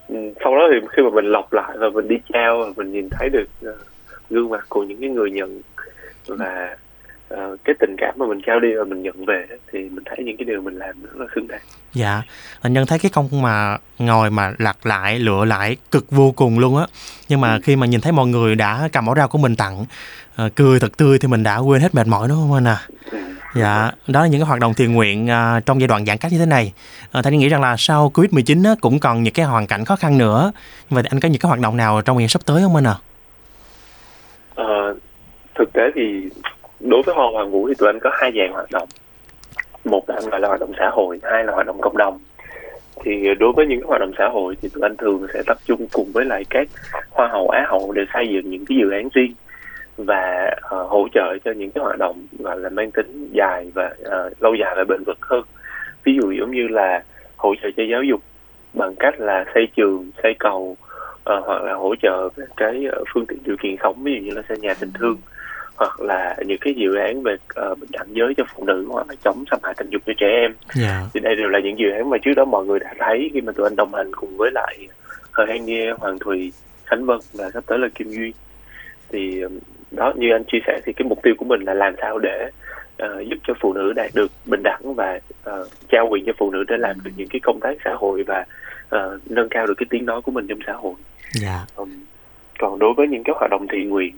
ừ, 0.08 0.16
sau 0.44 0.56
đó 0.56 0.68
thì 0.72 0.88
khi 0.92 1.04
mà 1.04 1.10
mình 1.10 1.26
lọc 1.26 1.54
lại 1.54 1.78
và 1.78 1.90
mình 1.90 2.08
đi 2.08 2.16
trao 2.34 2.58
và 2.60 2.66
mình 2.78 2.92
nhìn 2.92 3.10
thấy 3.12 3.30
được 3.30 3.48
uh, 3.66 3.76
gương 4.30 4.50
mặt 4.50 4.66
của 4.70 4.84
những 4.84 5.02
cái 5.02 5.10
người 5.10 5.32
nhận 5.32 5.62
và 6.28 6.78
uh, 7.34 7.60
cái 7.64 7.76
tình 7.80 7.96
cảm 7.98 8.14
mà 8.18 8.26
mình 8.28 8.42
trao 8.46 8.60
đi 8.60 8.68
và 8.78 8.84
mình 8.84 9.02
nhận 9.02 9.26
về 9.26 9.48
thì 9.72 9.80
mình 9.80 10.04
thấy 10.06 10.18
những 10.26 10.38
cái 10.38 10.46
điều 10.46 10.62
mình 10.62 10.76
làm 10.76 11.02
rất 11.02 11.16
là 11.16 11.26
xứng 11.36 11.48
đáng 11.48 11.62
dạ 11.94 12.22
anh 12.62 12.74
nhân 12.74 12.86
thấy 12.86 13.00
cái 13.00 13.12
công 13.14 13.42
mà 13.42 13.78
ngồi 14.00 14.30
mà 14.30 14.54
lặt 14.58 14.78
lại 14.84 15.20
lựa 15.20 15.46
lại 15.46 15.78
cực 15.92 16.12
vô 16.12 16.32
cùng 16.32 16.60
luôn 16.60 16.78
á 16.78 16.86
nhưng 17.30 17.42
mà 17.42 17.54
ừ. 17.54 17.60
khi 17.64 17.76
mà 17.76 17.86
nhìn 17.86 18.02
thấy 18.02 18.12
mọi 18.12 18.28
người 18.28 18.56
đã 18.56 18.90
cầm 18.92 19.06
ổ 19.06 19.16
rau 19.16 19.28
của 19.28 19.38
mình 19.38 19.56
tặng 19.56 19.86
uh, 20.46 20.56
cười 20.56 20.80
thật 20.80 20.98
tươi 20.98 21.20
thì 21.20 21.28
mình 21.28 21.44
đã 21.44 21.58
quên 21.58 21.82
hết 21.82 21.96
mệt 21.96 22.08
mỏi 22.08 22.28
đúng 22.28 22.38
không 22.38 22.54
anh 22.54 22.68
à 22.68 22.82
ừ. 23.12 23.18
Dạ, 23.56 23.92
đó 24.08 24.22
là 24.22 24.28
những 24.28 24.42
cái 24.42 24.48
hoạt 24.48 24.60
động 24.60 24.74
thiện 24.74 24.94
nguyện 24.94 25.26
uh, 25.26 25.66
trong 25.66 25.80
giai 25.80 25.88
đoạn 25.88 26.06
giãn 26.06 26.18
cách 26.18 26.32
như 26.32 26.38
thế 26.38 26.46
này. 26.46 26.74
Uh, 27.18 27.24
Thanh 27.24 27.38
nghĩ 27.38 27.50
rằng 27.50 27.62
là 27.62 27.76
sau 27.78 28.12
Covid-19 28.14 28.66
á, 28.66 28.76
cũng 28.82 29.00
còn 29.00 29.24
những 29.24 29.34
cái 29.34 29.46
hoàn 29.46 29.68
cảnh 29.68 29.86
khó 29.86 29.96
khăn 29.96 30.18
nữa. 30.18 30.52
Vậy 30.90 31.04
anh 31.10 31.20
có 31.20 31.30
những 31.30 31.42
cái 31.42 31.48
hoạt 31.48 31.60
động 31.60 31.78
nào 31.78 32.02
trong 32.02 32.18
ngày 32.18 32.28
sắp 32.28 32.42
tới 32.46 32.62
không 32.62 32.76
anh 32.76 32.88
ạ? 32.88 32.96
À? 33.00 33.09
À, 34.60 34.94
thực 35.56 35.74
tế 35.74 35.92
thì 35.96 36.30
đối 36.80 37.02
với 37.06 37.16
Hoa 37.16 37.28
Hoàng 37.34 37.52
Vũ 37.52 37.68
thì 37.68 37.74
tụi 37.78 37.90
anh 37.90 38.00
có 38.00 38.10
hai 38.14 38.32
dạng 38.38 38.54
hoạt 38.54 38.72
động. 38.72 38.90
Một 39.86 40.10
là 40.10 40.22
gọi 40.32 40.40
là 40.40 40.48
hoạt 40.48 40.60
động 40.60 40.72
xã 40.80 40.90
hội, 40.94 41.20
hai 41.24 41.44
là 41.44 41.54
hoạt 41.54 41.68
động 41.68 41.82
cộng 41.82 41.98
đồng. 41.98 42.20
Thì 43.04 43.36
đối 43.40 43.54
với 43.56 43.68
những 43.68 43.80
cái 43.80 43.88
hoạt 43.88 44.02
động 44.02 44.12
xã 44.18 44.30
hội 44.30 44.56
thì 44.62 44.70
tụi 44.74 44.82
anh 44.82 44.98
thường 44.98 45.28
sẽ 45.34 45.42
tập 45.48 45.58
trung 45.66 45.88
cùng 45.94 46.12
với 46.14 46.26
lại 46.26 46.44
các 46.50 46.68
hoa 47.12 47.28
hậu 47.28 47.50
á 47.50 47.66
hậu 47.68 47.92
để 47.92 48.02
xây 48.14 48.28
dựng 48.30 48.50
những 48.50 48.66
cái 48.66 48.78
dự 48.78 48.90
án 48.92 49.10
riêng 49.14 49.34
và 49.98 50.52
uh, 50.58 50.90
hỗ 50.90 51.08
trợ 51.14 51.38
cho 51.46 51.52
những 51.52 51.72
cái 51.72 51.84
hoạt 51.84 51.98
động 51.98 52.26
gọi 52.40 52.60
là 52.60 52.70
mang 52.70 52.92
tính 52.92 53.30
dài 53.32 53.72
và 53.74 53.96
uh, 54.02 54.42
lâu 54.42 54.56
dài 54.56 54.74
và 54.78 54.84
bền 54.84 55.04
vững 55.06 55.18
hơn 55.22 55.42
ví 56.04 56.20
dụ 56.22 56.32
giống 56.32 56.52
như 56.52 56.68
là 56.68 57.04
hỗ 57.38 57.56
trợ 57.62 57.70
cho 57.78 57.84
giáo 57.84 58.04
dục 58.04 58.22
bằng 58.74 58.96
cách 58.96 59.20
là 59.20 59.46
xây 59.54 59.68
trường 59.76 60.12
xây 60.24 60.34
cầu 60.40 60.78
uh, 61.38 61.46
hoặc 61.46 61.64
là 61.64 61.74
hỗ 61.74 61.96
trợ 62.02 62.30
cái 62.58 62.86
phương 63.14 63.26
tiện 63.26 63.38
điều 63.46 63.56
kiện 63.64 63.76
sống 63.84 64.04
ví 64.04 64.14
dụ 64.16 64.26
như 64.26 64.32
là 64.36 64.42
xây 64.50 64.58
nhà 64.58 64.74
tình 64.80 64.92
thương 65.00 65.18
hoặc 65.76 66.02
là 66.02 66.36
những 66.46 66.58
cái 66.62 66.74
dự 66.78 66.96
án 66.96 67.24
về 67.24 67.34
uh, 67.34 67.80
bình 67.80 67.90
đẳng 67.92 68.08
giới 68.10 68.34
cho 68.38 68.44
phụ 68.54 68.66
nữ 68.66 68.86
hoặc 68.90 69.10
là 69.10 69.16
chống 69.24 69.44
xâm 69.52 69.60
hại 69.64 69.74
tình 69.78 69.90
dục 69.90 70.02
cho 70.06 70.14
trẻ 70.18 70.28
em 70.28 70.52
yeah. 70.52 70.76
Dạ. 70.76 71.02
thì 71.14 71.20
đây 71.20 71.36
đều 71.36 71.50
là 71.50 71.60
những 71.60 71.80
dự 71.80 71.90
án 71.92 72.10
mà 72.10 72.18
trước 72.18 72.34
đó 72.36 72.46
mọi 72.46 72.66
người 72.66 72.80
đã 72.80 72.94
thấy 73.00 73.30
khi 73.34 73.42
mà 73.42 73.52
tụi 73.52 73.66
anh 73.66 73.76
đồng 73.76 73.94
hành 73.94 74.12
cùng 74.16 74.38
với 74.38 74.52
lại 74.54 74.78
Hờ 75.32 75.46
An 75.46 75.66
Nghê, 75.66 75.92
Hoàng 75.98 76.20
Thùy, 76.20 76.52
Khánh 76.86 77.06
Vân 77.06 77.20
và 77.34 77.50
sắp 77.54 77.64
tới 77.68 77.80
là 77.80 77.88
Kim 77.96 78.10
Duy 78.10 78.34
thì 79.10 79.44
đó 79.92 80.14
như 80.16 80.28
anh 80.32 80.44
chia 80.44 80.58
sẻ 80.68 80.80
thì 80.86 80.94
cái 80.94 81.08
mục 81.08 81.20
tiêu 81.24 81.34
của 81.38 81.46
mình 81.46 81.62
là 81.62 81.74
làm 81.74 81.94
sao 82.02 82.20
để 82.20 82.50
uh, 83.06 83.28
giúp 83.28 83.38
cho 83.48 83.54
phụ 83.62 83.74
nữ 83.74 83.94
đạt 83.94 84.12
được 84.14 84.32
bình 84.46 84.64
đẳng 84.64 84.96
và 84.96 85.20
uh, 85.50 85.68
trao 85.90 86.08
quyền 86.10 86.26
cho 86.26 86.34
phụ 86.38 86.52
nữ 86.52 86.64
để 86.68 86.78
làm 86.78 86.96
được 87.04 87.12
những 87.18 87.28
cái 87.30 87.40
công 87.44 87.60
tác 87.60 87.78
xã 87.86 87.94
hội 87.94 88.24
và 88.24 88.46
uh, 88.96 89.32
nâng 89.32 89.50
cao 89.50 89.68
được 89.68 89.74
cái 89.78 89.88
tiếng 89.90 90.06
nói 90.06 90.22
của 90.22 90.32
mình 90.32 90.48
trong 90.48 90.60
xã 90.68 90.74
hội. 90.74 90.94
Dạ. 91.34 91.66
Um, 91.76 91.90
còn 92.60 92.80
đối 92.80 92.94
với 92.98 93.08
những 93.08 93.24
cái 93.24 93.34
hoạt 93.40 93.52
động 93.52 93.68
thiện 93.72 93.90
nguyện 93.90 94.14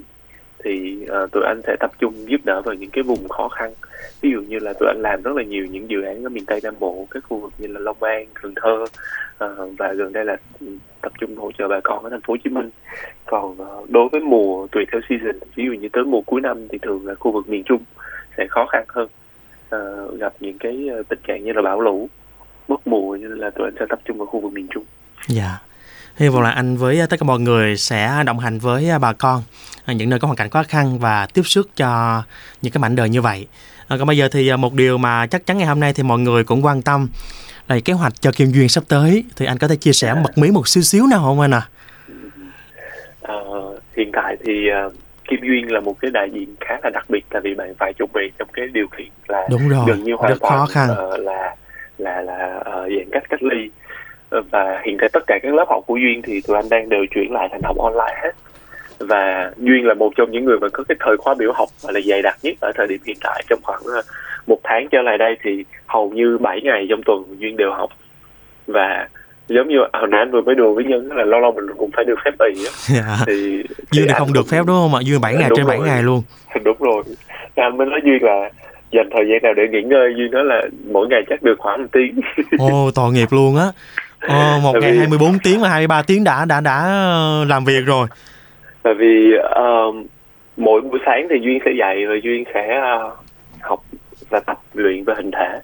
thì 0.63 0.97
uh, 1.23 1.31
tụi 1.31 1.43
anh 1.45 1.61
sẽ 1.67 1.75
tập 1.79 1.91
trung 1.99 2.13
giúp 2.29 2.41
đỡ 2.43 2.61
vào 2.61 2.75
những 2.75 2.89
cái 2.89 3.03
vùng 3.03 3.27
khó 3.29 3.47
khăn 3.47 3.73
ví 4.21 4.31
dụ 4.31 4.41
như 4.41 4.59
là 4.59 4.73
tụi 4.79 4.89
anh 4.89 5.01
làm 5.01 5.21
rất 5.21 5.35
là 5.35 5.43
nhiều 5.43 5.65
những 5.65 5.89
dự 5.89 6.01
án 6.01 6.23
ở 6.23 6.29
miền 6.29 6.45
tây 6.45 6.59
nam 6.63 6.73
bộ 6.79 7.07
các 7.11 7.23
khu 7.29 7.37
vực 7.37 7.53
như 7.57 7.67
là 7.67 7.79
long 7.79 8.03
an 8.03 8.25
cần 8.33 8.53
thơ 8.55 8.83
uh, 8.83 9.77
và 9.77 9.93
gần 9.93 10.13
đây 10.13 10.25
là 10.25 10.37
tập 11.01 11.11
trung 11.19 11.35
hỗ 11.35 11.51
trợ 11.51 11.67
bà 11.67 11.79
con 11.83 12.03
ở 12.03 12.09
thành 12.09 12.21
phố 12.21 12.33
hồ 12.33 12.37
chí 12.43 12.49
minh 12.49 12.69
còn 13.25 13.51
uh, 13.51 13.89
đối 13.89 14.09
với 14.09 14.21
mùa 14.21 14.67
tùy 14.71 14.85
theo 14.91 15.01
season 15.09 15.39
ví 15.55 15.65
dụ 15.65 15.71
như 15.71 15.89
tới 15.93 16.03
mùa 16.03 16.21
cuối 16.21 16.41
năm 16.41 16.67
thì 16.67 16.77
thường 16.77 17.07
là 17.07 17.15
khu 17.15 17.31
vực 17.31 17.49
miền 17.49 17.63
trung 17.63 17.83
sẽ 18.37 18.47
khó 18.49 18.65
khăn 18.65 18.85
hơn 18.87 19.09
uh, 19.75 20.19
gặp 20.19 20.33
những 20.39 20.57
cái 20.57 20.89
tình 21.09 21.19
trạng 21.27 21.43
như 21.43 21.53
là 21.53 21.61
bão 21.61 21.81
lũ 21.81 22.09
mất 22.67 22.87
mùa 22.87 23.15
như 23.15 23.27
là 23.27 23.49
tụi 23.49 23.67
anh 23.67 23.75
sẽ 23.79 23.85
tập 23.89 23.99
trung 24.05 24.17
vào 24.17 24.27
khu 24.27 24.39
vực 24.39 24.53
miền 24.53 24.67
trung. 24.67 24.83
Dạ. 25.27 25.43
Yeah 25.43 25.61
hy 26.21 26.29
vọng 26.29 26.41
là 26.41 26.51
anh 26.51 26.77
với 26.77 27.01
tất 27.09 27.19
cả 27.19 27.23
mọi 27.23 27.39
người 27.39 27.77
sẽ 27.77 28.23
đồng 28.25 28.39
hành 28.39 28.59
với 28.59 28.89
bà 29.01 29.13
con 29.13 29.43
ở 29.85 29.93
những 29.93 30.09
nơi 30.09 30.19
có 30.19 30.27
hoàn 30.27 30.37
cảnh 30.37 30.49
khó 30.49 30.63
khăn 30.63 30.99
và 30.99 31.27
tiếp 31.33 31.41
sức 31.45 31.69
cho 31.75 32.23
những 32.61 32.73
cái 32.73 32.81
mảnh 32.81 32.95
đời 32.95 33.09
như 33.09 33.21
vậy. 33.21 33.47
À, 33.87 33.97
còn 33.97 34.07
bây 34.07 34.17
giờ 34.17 34.27
thì 34.31 34.55
một 34.55 34.73
điều 34.73 34.97
mà 34.97 35.27
chắc 35.27 35.45
chắn 35.45 35.57
ngày 35.57 35.67
hôm 35.67 35.79
nay 35.79 35.93
thì 35.93 36.03
mọi 36.03 36.19
người 36.19 36.43
cũng 36.43 36.65
quan 36.65 36.81
tâm 36.81 37.07
là 37.67 37.79
kế 37.85 37.93
hoạch 37.93 38.21
cho 38.21 38.31
Kim 38.31 38.51
Duyên 38.51 38.69
sắp 38.69 38.83
tới. 38.87 39.23
Thì 39.35 39.45
anh 39.45 39.57
có 39.57 39.67
thể 39.67 39.75
chia 39.75 39.93
sẻ 39.93 40.13
mật 40.13 40.37
mí 40.37 40.51
một 40.51 40.67
xíu 40.67 40.83
xíu 40.83 41.07
nào 41.07 41.19
không 41.19 41.39
anh 41.39 41.51
à? 41.51 41.67
à 43.21 43.35
hiện 43.97 44.11
tại 44.13 44.37
thì 44.45 44.53
Kim 45.31 45.39
Duyên 45.43 45.71
là 45.71 45.79
một 45.79 45.99
cái 45.99 46.11
đại 46.11 46.29
diện 46.33 46.55
khá 46.59 46.77
là 46.83 46.89
đặc 46.93 47.05
biệt 47.09 47.25
tại 47.29 47.41
vì 47.41 47.53
bạn 47.53 47.73
phải 47.79 47.93
chuẩn 47.93 48.09
bị 48.13 48.31
trong 48.39 48.47
cái 48.53 48.67
điều 48.73 48.87
kiện 48.97 49.07
là 49.27 49.47
Đúng 49.51 49.69
rồi, 49.69 49.85
gần 49.87 50.03
như 50.03 50.13
hoàn 50.15 50.31
rất 50.31 50.41
khó 50.41 50.65
khăn. 50.65 50.89
Uh, 50.91 51.19
là 51.19 51.55
là 51.97 52.21
là 52.21 52.55
uh, 52.59 52.91
giãn 52.97 53.09
cách 53.11 53.23
cách 53.29 53.43
ly. 53.43 53.69
Và 54.29 54.81
hiện 54.85 54.97
tại 54.99 55.09
tất 55.13 55.23
cả 55.27 55.39
các 55.43 55.53
lớp 55.53 55.65
học 55.69 55.83
của 55.87 55.95
duyên 55.95 56.21
thì 56.21 56.41
tụi 56.47 56.55
anh 56.55 56.69
đang 56.69 56.89
đều 56.89 57.05
chuyển 57.11 57.31
lại 57.31 57.47
thành 57.51 57.61
học 57.63 57.77
online 57.77 58.21
hết. 58.23 58.31
Và 58.99 59.51
duyên 59.57 59.85
là 59.85 59.93
một 59.93 60.11
trong 60.15 60.31
những 60.31 60.45
người 60.45 60.59
mà 60.59 60.67
có 60.73 60.83
cái 60.83 60.95
thời 60.99 61.17
khóa 61.17 61.33
biểu 61.33 61.51
học 61.53 61.69
là 61.89 61.99
dày 62.05 62.21
đặc 62.21 62.37
nhất 62.43 62.53
ở 62.61 62.71
thời 62.75 62.87
điểm 62.87 62.99
hiện 63.05 63.17
tại. 63.23 63.43
Trong 63.49 63.59
khoảng 63.63 63.81
ờ, 63.85 64.01
một 64.47 64.59
tháng 64.63 64.87
trở 64.91 65.01
lại 65.01 65.17
đây 65.17 65.37
thì 65.43 65.65
hầu 65.85 66.09
như 66.09 66.37
7 66.37 66.61
ngày 66.61 66.85
trong 66.89 67.01
tuần 67.05 67.23
duyên 67.39 67.57
đều 67.57 67.71
học. 67.71 67.89
Và 68.67 69.07
giống 69.55 69.67
như 69.67 69.77
hồi 69.93 70.07
nãy 70.11 70.21
anh 70.21 70.31
vừa 70.31 70.41
mới 70.41 70.55
đùa 70.55 70.73
với 70.73 70.83
nhân 70.83 71.11
là 71.11 71.25
lâu 71.25 71.39
lâu 71.39 71.51
mình 71.51 71.65
cũng 71.77 71.89
phải 71.95 72.05
được 72.05 72.19
phép 72.25 72.31
ì 72.53 72.53
dạ. 72.95 73.17
thì 73.27 73.63
duyên 73.91 74.05
thì 74.07 74.13
không 74.17 74.33
được 74.33 74.47
phép 74.51 74.63
đúng 74.67 74.75
không 74.75 74.95
ạ? 74.95 74.99
Duyên 75.03 75.21
7 75.21 75.35
ngày 75.35 75.49
trên 75.55 75.67
7 75.67 75.79
ngày 75.79 76.03
luôn. 76.03 76.23
Đúng 76.63 76.77
rồi. 76.79 77.03
Anh 77.55 77.77
mới 77.77 77.87
nói 77.87 77.99
duyên 78.03 78.23
là 78.23 78.49
dành 78.91 79.09
thời 79.11 79.25
gian 79.29 79.41
nào 79.43 79.53
để 79.53 79.67
nghỉ 79.67 79.81
ngơi 79.81 80.13
duyên 80.17 80.31
nói 80.31 80.45
là 80.45 80.61
mỗi 80.91 81.07
ngày 81.07 81.21
chắc 81.29 81.43
được 81.43 81.55
khoảng 81.59 81.81
một 81.81 81.87
tiếng. 81.91 82.21
Ồ 82.57 82.91
tội 82.95 83.13
nghiệp 83.13 83.27
luôn 83.31 83.57
á. 83.57 83.65
Ờ, 84.19 84.59
một 84.63 84.73
ngày 84.81 84.95
24 84.95 85.39
tiếng 85.43 85.59
và 85.61 85.69
23 85.69 86.01
tiếng 86.07 86.23
đã 86.23 86.45
đã 86.45 86.61
đã 86.61 86.77
ờ, 86.85 87.45
làm 87.49 87.65
việc 87.65 87.81
rồi. 87.85 88.07
Tại 88.83 88.93
vì 88.93 89.33
uh, 89.37 89.95
mỗi 90.57 90.81
buổi 90.81 90.99
sáng 91.05 91.27
thì 91.29 91.35
duyên 91.41 91.59
sẽ 91.65 91.71
dậy 91.79 92.05
và 92.07 92.15
duyên 92.23 92.43
sẽ 92.53 92.79
uh, 92.79 93.13
học 93.61 93.79
và 94.29 94.39
tập 94.39 94.59
luyện 94.73 95.03
về 95.03 95.13
hình 95.17 95.31
thể. 95.31 95.59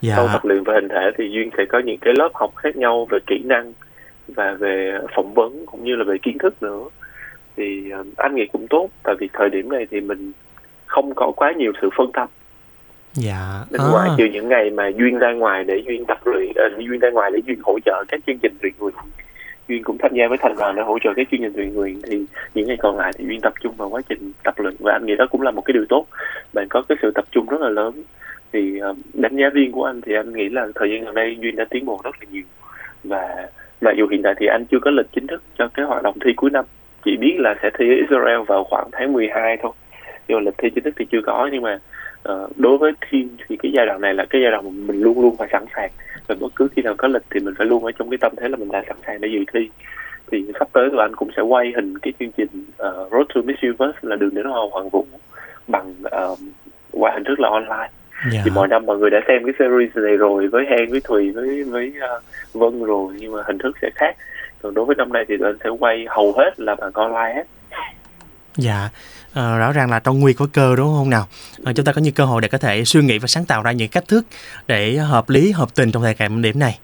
Dạ. 0.00 0.16
Sau 0.16 0.28
tập 0.32 0.44
luyện 0.44 0.64
về 0.64 0.74
hình 0.74 0.88
thể 0.88 1.10
thì 1.18 1.28
duyên 1.30 1.50
sẽ 1.56 1.64
có 1.68 1.78
những 1.78 1.98
cái 1.98 2.14
lớp 2.18 2.28
học 2.34 2.56
khác 2.56 2.76
nhau 2.76 3.06
về 3.10 3.18
kỹ 3.26 3.42
năng 3.44 3.72
và 4.28 4.56
về 4.58 4.98
phỏng 5.16 5.34
vấn 5.34 5.66
cũng 5.66 5.84
như 5.84 5.96
là 5.96 6.04
về 6.04 6.18
kiến 6.22 6.38
thức 6.38 6.62
nữa. 6.62 6.84
Thì 7.56 7.92
uh, 8.00 8.06
anh 8.16 8.34
nghĩ 8.34 8.46
cũng 8.52 8.66
tốt 8.70 8.88
tại 9.02 9.14
vì 9.20 9.28
thời 9.32 9.50
điểm 9.50 9.72
này 9.72 9.86
thì 9.90 10.00
mình 10.00 10.32
không 10.86 11.14
có 11.14 11.32
quá 11.36 11.52
nhiều 11.56 11.72
sự 11.82 11.88
phân 11.96 12.10
tâm 12.12 12.28
dạ 13.12 13.64
bên 13.70 13.80
à. 13.80 13.88
ngoài 13.90 14.10
trừ 14.18 14.24
những 14.24 14.48
ngày 14.48 14.70
mà 14.70 14.88
duyên 14.88 15.18
ra 15.18 15.32
ngoài 15.32 15.64
để 15.64 15.82
duyên 15.86 16.04
tập 16.04 16.18
luyện 16.24 16.50
uh, 16.50 16.78
duyên 16.78 17.00
ra 17.00 17.10
ngoài 17.10 17.30
để 17.34 17.40
duyên 17.46 17.58
hỗ 17.62 17.78
trợ 17.84 18.04
các 18.08 18.20
chương 18.26 18.38
trình 18.38 18.52
luyện 18.62 18.72
nguyện 18.78 18.94
duyên 19.68 19.82
cũng 19.82 19.98
tham 19.98 20.10
gia 20.14 20.28
với 20.28 20.38
thành 20.38 20.56
đoàn 20.58 20.76
để 20.76 20.82
hỗ 20.82 20.98
trợ 20.98 21.10
các 21.16 21.26
chương 21.30 21.40
trình 21.40 21.52
luyện 21.56 21.74
nguyện 21.74 22.00
thì 22.02 22.24
những 22.54 22.68
ngày 22.68 22.76
còn 22.80 22.96
lại 22.96 23.12
thì 23.18 23.24
duyên 23.28 23.40
tập 23.40 23.52
trung 23.60 23.74
vào 23.76 23.88
quá 23.88 24.00
trình 24.08 24.32
tập 24.44 24.54
luyện 24.58 24.74
và 24.78 24.92
anh 24.92 25.06
nghĩ 25.06 25.14
đó 25.16 25.26
cũng 25.30 25.42
là 25.42 25.50
một 25.50 25.62
cái 25.64 25.72
điều 25.72 25.84
tốt 25.88 26.06
bạn 26.52 26.66
có 26.70 26.82
cái 26.88 26.98
sự 27.02 27.10
tập 27.14 27.24
trung 27.32 27.46
rất 27.46 27.60
là 27.60 27.68
lớn 27.68 28.02
thì 28.56 28.78
ờ, 28.78 28.94
đánh 29.14 29.36
giá 29.36 29.50
viên 29.54 29.72
của 29.72 29.84
anh 29.84 30.00
thì 30.00 30.14
anh 30.14 30.32
nghĩ 30.32 30.48
là 30.48 30.66
thời 30.74 30.90
gian 30.90 31.04
gần 31.04 31.14
đây 31.14 31.36
duyên 31.40 31.56
đã 31.56 31.64
tiến 31.70 31.84
bộ 31.84 32.00
rất 32.04 32.10
là 32.20 32.26
nhiều. 32.30 32.42
Và 33.04 33.48
mặc 33.80 33.94
dù 33.96 34.06
hiện 34.08 34.22
tại 34.22 34.34
thì 34.38 34.46
anh 34.46 34.64
chưa 34.70 34.78
có 34.82 34.90
lịch 34.90 35.06
chính 35.12 35.26
thức 35.26 35.42
cho 35.58 35.68
cái 35.74 35.86
hoạt 35.86 36.02
động 36.02 36.18
thi 36.24 36.32
cuối 36.36 36.50
năm 36.50 36.64
chỉ 37.04 37.16
biết 37.16 37.36
là 37.38 37.54
sẽ 37.62 37.70
thi 37.78 37.88
ở 37.88 37.94
Israel 37.94 38.40
vào 38.46 38.64
khoảng 38.64 38.88
tháng 38.92 39.12
12 39.12 39.56
thôi. 39.62 39.72
Nhưng 40.28 40.38
mà 40.38 40.42
lịch 40.44 40.54
thi 40.58 40.70
chính 40.74 40.84
thức 40.84 40.94
thì 40.98 41.04
chưa 41.10 41.20
có 41.26 41.48
nhưng 41.52 41.62
mà 41.62 41.78
uh, 42.32 42.58
đối 42.58 42.78
với 42.78 42.92
team 43.12 43.28
thì 43.48 43.56
cái 43.56 43.72
giai 43.74 43.86
đoạn 43.86 44.00
này 44.00 44.14
là 44.14 44.24
cái 44.30 44.42
giai 44.42 44.50
đoạn 44.50 44.86
mình 44.86 45.00
luôn 45.00 45.20
luôn 45.20 45.36
phải 45.36 45.48
sẵn 45.52 45.64
sàng. 45.76 45.90
Và 46.26 46.34
bất 46.40 46.52
cứ 46.56 46.68
khi 46.76 46.82
nào 46.82 46.94
có 46.98 47.08
lịch 47.08 47.22
thì 47.30 47.40
mình 47.40 47.54
phải 47.58 47.66
luôn 47.66 47.84
ở 47.84 47.92
trong 47.98 48.10
cái 48.10 48.18
tâm 48.20 48.32
thế 48.36 48.48
là 48.48 48.56
mình 48.56 48.72
đã 48.72 48.82
sẵn 48.88 48.96
sàng 49.06 49.20
để 49.20 49.28
dự 49.28 49.44
thi. 49.52 49.70
Thì 50.30 50.44
sắp 50.58 50.68
tới 50.72 50.88
tụi 50.90 51.00
anh 51.00 51.16
cũng 51.16 51.30
sẽ 51.36 51.42
quay 51.42 51.72
hình 51.76 51.98
cái 51.98 52.12
chương 52.20 52.30
trình 52.36 52.48
uh, 52.68 53.12
Road 53.12 53.26
to 53.34 53.40
Miss 53.44 53.62
Universe 53.62 53.98
là 54.02 54.16
đường 54.16 54.34
đến 54.34 54.46
hoa 54.46 54.60
hoàng 54.72 54.88
vũ 54.88 55.06
bằng 55.68 55.94
uh, 56.02 56.38
qua 56.92 57.10
hình 57.14 57.24
thức 57.24 57.40
là 57.40 57.48
online. 57.48 57.90
Dạ. 58.32 58.40
thì 58.44 58.50
mọi 58.50 58.68
năm 58.68 58.86
mọi 58.86 58.98
người 58.98 59.10
đã 59.10 59.18
xem 59.28 59.42
cái 59.44 59.54
series 59.58 59.96
này 59.96 60.16
rồi 60.16 60.48
với 60.48 60.64
Hen 60.70 60.90
với 60.90 61.00
Thùy 61.00 61.30
với 61.30 61.64
với 61.64 61.92
uh, 62.16 62.22
Vân 62.54 62.84
rồi 62.84 63.14
nhưng 63.18 63.32
mà 63.32 63.42
hình 63.46 63.58
thức 63.58 63.76
sẽ 63.82 63.90
khác. 63.94 64.16
Còn 64.62 64.74
đối 64.74 64.84
với 64.84 64.96
năm 64.96 65.12
nay 65.12 65.24
thì 65.28 65.34
tụi 65.38 65.48
anh 65.48 65.58
sẽ 65.64 65.70
quay 65.78 66.06
hầu 66.08 66.32
hết 66.32 66.60
là 66.60 66.74
bằng 66.74 66.92
online 66.92 67.34
hết. 67.34 67.44
Dạ. 68.56 68.88
À, 69.34 69.58
rõ 69.58 69.72
ràng 69.72 69.90
là 69.90 69.98
trong 69.98 70.20
nguy 70.20 70.32
có 70.32 70.46
cơ 70.52 70.76
đúng 70.76 70.94
không 70.96 71.10
nào? 71.10 71.26
À, 71.64 71.72
chúng 71.76 71.86
ta 71.86 71.92
có 71.92 72.00
những 72.00 72.14
cơ 72.14 72.24
hội 72.24 72.42
để 72.42 72.48
có 72.48 72.58
thể 72.58 72.84
suy 72.84 73.02
nghĩ 73.02 73.18
và 73.18 73.26
sáng 73.26 73.44
tạo 73.44 73.62
ra 73.62 73.72
những 73.72 73.88
cách 73.88 74.08
thức 74.08 74.26
để 74.66 74.96
hợp 74.96 75.30
lý 75.30 75.50
hợp 75.50 75.68
tình 75.74 75.92
trong 75.92 76.02
thời 76.02 76.14
điểm 76.18 76.42
điểm 76.42 76.58
này. 76.58 76.78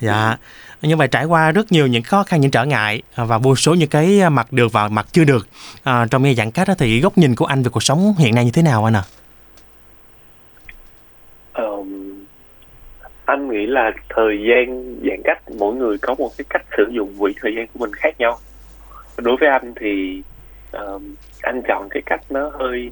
Dạ. 0.00 0.36
Như 0.82 0.96
vậy 0.96 1.08
trải 1.08 1.24
qua 1.24 1.52
rất 1.52 1.72
nhiều 1.72 1.86
những 1.86 2.02
khó 2.02 2.22
khăn 2.22 2.40
những 2.40 2.50
trở 2.50 2.64
ngại 2.64 3.02
và 3.14 3.38
vô 3.38 3.56
số 3.56 3.74
những 3.74 3.88
cái 3.88 4.30
mặt 4.30 4.52
được 4.52 4.72
và 4.72 4.88
mặt 4.88 5.06
chưa 5.12 5.24
được. 5.24 5.46
À, 5.84 6.06
trong 6.10 6.24
cái 6.24 6.34
giãn 6.34 6.50
cách 6.50 6.68
đó, 6.68 6.74
thì 6.78 7.00
góc 7.00 7.18
nhìn 7.18 7.34
của 7.34 7.44
anh 7.44 7.62
về 7.62 7.70
cuộc 7.72 7.82
sống 7.82 8.14
hiện 8.18 8.34
nay 8.34 8.44
như 8.44 8.50
thế 8.50 8.62
nào 8.62 8.84
anh 8.84 8.96
ạ? 8.96 9.02
À? 9.06 9.19
Um, 11.80 12.24
anh 13.24 13.50
nghĩ 13.50 13.66
là 13.66 13.90
thời 14.08 14.42
gian 14.48 14.96
giãn 15.02 15.22
cách 15.24 15.42
mỗi 15.58 15.74
người 15.74 15.98
có 15.98 16.14
một 16.18 16.30
cái 16.38 16.44
cách 16.48 16.62
sử 16.76 16.84
dụng 16.90 17.14
quỹ 17.18 17.34
thời 17.40 17.54
gian 17.56 17.66
của 17.66 17.78
mình 17.78 17.92
khác 17.94 18.14
nhau. 18.18 18.38
Đối 19.16 19.36
với 19.40 19.48
anh 19.48 19.72
thì 19.80 20.22
um, 20.72 21.14
anh 21.42 21.62
chọn 21.68 21.88
cái 21.90 22.02
cách 22.06 22.20
nó 22.30 22.50
hơi 22.58 22.90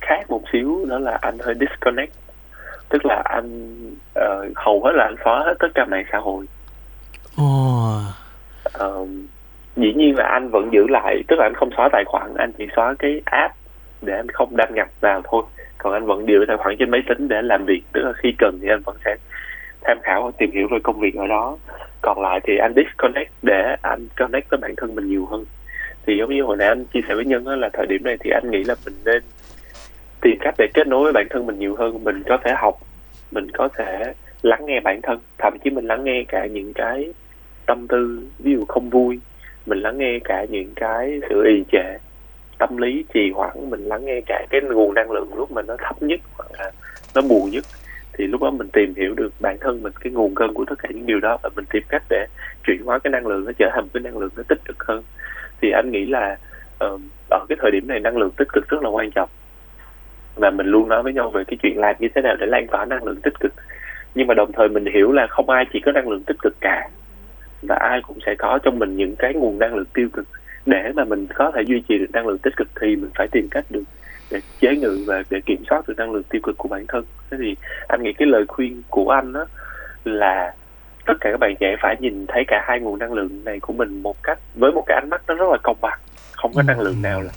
khác 0.00 0.24
một 0.28 0.42
xíu 0.52 0.84
đó 0.88 0.98
là 0.98 1.18
anh 1.22 1.38
hơi 1.38 1.54
disconnect. 1.60 2.12
Tức 2.88 3.06
là 3.06 3.22
anh 3.24 3.76
uh, 4.18 4.56
hầu 4.56 4.84
hết 4.84 4.92
là 4.94 5.04
anh 5.04 5.16
xóa 5.24 5.42
hết 5.46 5.54
tất 5.58 5.68
cả 5.74 5.84
mạng 5.84 6.04
xã 6.12 6.18
hội. 6.18 6.46
Oh. 7.42 8.02
uh, 8.84 9.08
dĩ 9.76 9.92
nhiên 9.96 10.16
là 10.16 10.24
anh 10.24 10.48
vẫn 10.50 10.68
giữ 10.72 10.86
lại 10.88 11.22
tức 11.28 11.36
là 11.38 11.44
anh 11.46 11.54
không 11.54 11.70
xóa 11.76 11.88
tài 11.92 12.04
khoản 12.06 12.34
anh 12.34 12.52
chỉ 12.58 12.66
xóa 12.76 12.94
cái 12.98 13.22
app 13.24 13.54
để 14.02 14.16
anh 14.16 14.28
không 14.28 14.56
đăng 14.56 14.74
nhập 14.74 14.88
vào 15.00 15.22
thôi 15.24 15.42
còn 15.86 15.94
anh 15.94 16.06
vẫn 16.06 16.26
điều 16.26 16.44
tài 16.48 16.56
khoản 16.56 16.76
trên 16.78 16.90
máy 16.90 17.02
tính 17.08 17.28
để 17.28 17.42
làm 17.42 17.64
việc, 17.64 17.82
tức 17.92 18.00
là 18.04 18.12
khi 18.12 18.34
cần 18.38 18.58
thì 18.62 18.68
anh 18.68 18.80
vẫn 18.84 18.96
sẽ 19.04 19.16
tham 19.84 19.98
khảo 20.02 20.32
tìm 20.38 20.50
hiểu 20.50 20.68
về 20.70 20.78
công 20.82 21.00
việc 21.00 21.14
ở 21.14 21.26
đó. 21.26 21.56
Còn 22.02 22.22
lại 22.22 22.40
thì 22.44 22.56
anh 22.58 22.72
disconnect 22.76 23.30
để 23.42 23.76
anh 23.82 24.06
connect 24.16 24.50
với 24.50 24.58
bản 24.62 24.74
thân 24.76 24.94
mình 24.94 25.08
nhiều 25.08 25.26
hơn. 25.26 25.44
Thì 26.06 26.16
giống 26.18 26.34
như 26.34 26.42
hồi 26.42 26.56
nãy 26.56 26.68
anh 26.68 26.84
chia 26.84 27.00
sẻ 27.08 27.14
với 27.14 27.24
nhân 27.24 27.44
đó 27.44 27.56
là 27.56 27.68
thời 27.72 27.86
điểm 27.86 28.04
này 28.04 28.16
thì 28.20 28.30
anh 28.30 28.50
nghĩ 28.50 28.64
là 28.64 28.74
mình 28.84 28.94
nên 29.04 29.22
tìm 30.22 30.36
cách 30.40 30.54
để 30.58 30.66
kết 30.74 30.86
nối 30.86 31.02
với 31.02 31.12
bản 31.12 31.26
thân 31.30 31.46
mình 31.46 31.58
nhiều 31.58 31.76
hơn. 31.76 32.04
Mình 32.04 32.22
có 32.28 32.38
thể 32.44 32.52
học, 32.56 32.74
mình 33.30 33.50
có 33.50 33.68
thể 33.68 34.12
lắng 34.42 34.66
nghe 34.66 34.80
bản 34.80 35.00
thân. 35.02 35.18
Thậm 35.38 35.58
chí 35.64 35.70
mình 35.70 35.86
lắng 35.86 36.04
nghe 36.04 36.24
cả 36.28 36.46
những 36.46 36.72
cái 36.72 37.12
tâm 37.66 37.86
tư, 37.88 38.20
ví 38.38 38.52
dụ 38.52 38.64
không 38.68 38.90
vui, 38.90 39.20
mình 39.66 39.78
lắng 39.78 39.98
nghe 39.98 40.18
cả 40.24 40.46
những 40.48 40.72
cái 40.76 41.20
sự 41.28 41.44
ì 41.46 41.64
trệ 41.72 41.98
tâm 42.58 42.76
lý 42.76 43.04
trì 43.14 43.30
hoãn 43.34 43.70
mình 43.70 43.84
lắng 43.84 44.04
nghe 44.04 44.20
cả 44.26 44.46
cái 44.50 44.60
nguồn 44.60 44.94
năng 44.94 45.10
lượng 45.10 45.30
lúc 45.36 45.52
mà 45.52 45.62
nó 45.62 45.76
thấp 45.78 46.02
nhất 46.02 46.20
hoặc 46.36 46.48
là 46.58 46.72
nó 47.14 47.22
buồn 47.22 47.50
nhất 47.50 47.64
thì 48.18 48.26
lúc 48.26 48.42
đó 48.42 48.50
mình 48.50 48.68
tìm 48.72 48.94
hiểu 48.96 49.14
được 49.14 49.32
bản 49.40 49.56
thân 49.60 49.82
mình 49.82 49.92
cái 50.00 50.12
nguồn 50.12 50.34
cơn 50.34 50.54
của 50.54 50.64
tất 50.64 50.74
cả 50.78 50.88
những 50.94 51.06
điều 51.06 51.20
đó 51.20 51.38
và 51.42 51.50
mình 51.56 51.64
tìm 51.70 51.82
cách 51.88 52.02
để 52.08 52.26
chuyển 52.66 52.82
hóa 52.84 52.98
cái 52.98 53.10
năng 53.10 53.26
lượng 53.26 53.44
nó 53.44 53.52
trở 53.58 53.70
thành 53.72 53.84
một 53.84 53.90
cái 53.94 54.02
năng 54.02 54.18
lượng 54.18 54.30
nó 54.36 54.42
tích 54.48 54.58
cực 54.64 54.84
hơn. 54.84 55.02
Thì 55.60 55.70
anh 55.70 55.90
nghĩ 55.90 56.06
là 56.06 56.36
uh, 56.84 57.00
ở 57.30 57.46
cái 57.48 57.58
thời 57.60 57.70
điểm 57.70 57.88
này 57.88 58.00
năng 58.00 58.16
lượng 58.16 58.30
tích 58.36 58.48
cực 58.52 58.68
rất 58.68 58.82
là 58.82 58.90
quan 58.90 59.10
trọng. 59.10 59.28
Và 60.34 60.50
mình 60.50 60.66
luôn 60.66 60.88
nói 60.88 61.02
với 61.02 61.12
nhau 61.12 61.30
về 61.30 61.44
cái 61.44 61.58
chuyện 61.62 61.78
làm 61.78 61.96
như 61.98 62.08
thế 62.14 62.22
nào 62.22 62.36
để 62.36 62.46
lan 62.46 62.66
tỏa 62.66 62.84
năng 62.84 63.04
lượng 63.04 63.20
tích 63.22 63.34
cực. 63.40 63.52
Nhưng 64.14 64.26
mà 64.26 64.34
đồng 64.34 64.52
thời 64.52 64.68
mình 64.68 64.84
hiểu 64.94 65.12
là 65.12 65.26
không 65.26 65.50
ai 65.50 65.64
chỉ 65.72 65.80
có 65.80 65.92
năng 65.92 66.08
lượng 66.08 66.22
tích 66.26 66.36
cực 66.42 66.56
cả. 66.60 66.88
Và 67.62 67.76
ai 67.76 68.00
cũng 68.02 68.18
sẽ 68.26 68.34
có 68.38 68.58
trong 68.62 68.78
mình 68.78 68.96
những 68.96 69.16
cái 69.16 69.34
nguồn 69.34 69.58
năng 69.58 69.74
lượng 69.74 69.86
tiêu 69.94 70.08
cực 70.12 70.26
để 70.66 70.92
mà 70.94 71.04
mình 71.04 71.26
có 71.34 71.52
thể 71.54 71.62
duy 71.66 71.82
trì 71.88 71.98
được 71.98 72.10
năng 72.12 72.26
lượng 72.26 72.38
tích 72.38 72.56
cực 72.56 72.68
thì 72.80 72.96
mình 72.96 73.10
phải 73.14 73.28
tìm 73.28 73.48
cách 73.50 73.64
được 73.70 73.82
để 74.30 74.40
chế 74.60 74.76
ngự 74.76 75.04
và 75.06 75.22
để 75.30 75.40
kiểm 75.46 75.64
soát 75.70 75.88
được 75.88 75.94
năng 75.96 76.12
lượng 76.12 76.22
tiêu 76.22 76.40
cực 76.42 76.58
của 76.58 76.68
bản 76.68 76.84
thân. 76.88 77.04
Thế 77.30 77.36
thì 77.40 77.56
anh 77.88 78.02
nghĩ 78.02 78.12
cái 78.12 78.28
lời 78.28 78.44
khuyên 78.48 78.82
của 78.88 79.10
anh 79.10 79.32
đó 79.32 79.46
là 80.04 80.54
tất 81.06 81.14
cả 81.20 81.30
các 81.30 81.40
bạn 81.40 81.54
trẻ 81.60 81.76
phải 81.82 81.96
nhìn 82.00 82.26
thấy 82.28 82.44
cả 82.48 82.64
hai 82.68 82.80
nguồn 82.80 82.98
năng 82.98 83.12
lượng 83.12 83.44
này 83.44 83.60
của 83.60 83.72
mình 83.72 84.02
một 84.02 84.22
cách 84.22 84.38
với 84.54 84.72
một 84.72 84.84
cái 84.86 85.00
ánh 85.02 85.10
mắt 85.10 85.22
nó 85.28 85.34
rất 85.34 85.50
là 85.50 85.58
công 85.62 85.76
bằng. 85.80 85.98
Không 86.32 86.52
có 86.54 86.62
năng 86.62 86.80
lượng 86.80 87.02
nào 87.02 87.22
là 87.22 87.30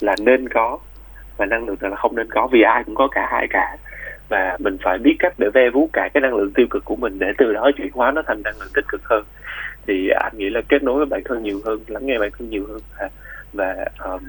là 0.00 0.14
nên 0.20 0.48
có 0.48 0.78
và 1.36 1.46
năng 1.46 1.66
lượng 1.66 1.76
nào 1.80 1.90
là 1.90 1.96
không 1.96 2.16
nên 2.16 2.26
có 2.30 2.48
vì 2.52 2.62
ai 2.62 2.84
cũng 2.84 2.94
có 2.94 3.08
cả 3.08 3.28
hai 3.30 3.46
cả. 3.50 3.76
Và 4.28 4.56
mình 4.60 4.76
phải 4.82 4.98
biết 4.98 5.16
cách 5.18 5.34
để 5.38 5.48
ve 5.54 5.70
vuốt 5.70 5.88
cả 5.92 6.08
cái 6.14 6.20
năng 6.20 6.34
lượng 6.34 6.52
tiêu 6.54 6.66
cực 6.70 6.84
của 6.84 6.96
mình 6.96 7.18
để 7.18 7.26
từ 7.38 7.52
đó 7.52 7.70
chuyển 7.76 7.90
hóa 7.92 8.10
nó 8.10 8.22
thành 8.26 8.42
năng 8.42 8.58
lượng 8.60 8.70
tích 8.74 8.84
cực 8.88 9.04
hơn 9.04 9.24
thì 9.86 10.08
anh 10.08 10.38
nghĩ 10.38 10.50
là 10.50 10.60
kết 10.68 10.82
nối 10.82 10.96
với 10.96 11.06
bản 11.06 11.22
thân 11.24 11.42
nhiều 11.42 11.60
hơn 11.64 11.80
lắng 11.86 12.06
nghe 12.06 12.18
bản 12.18 12.30
thân 12.38 12.50
nhiều 12.50 12.66
hơn 12.68 12.80
và, 12.98 13.08
và 13.52 13.74
um, 14.04 14.20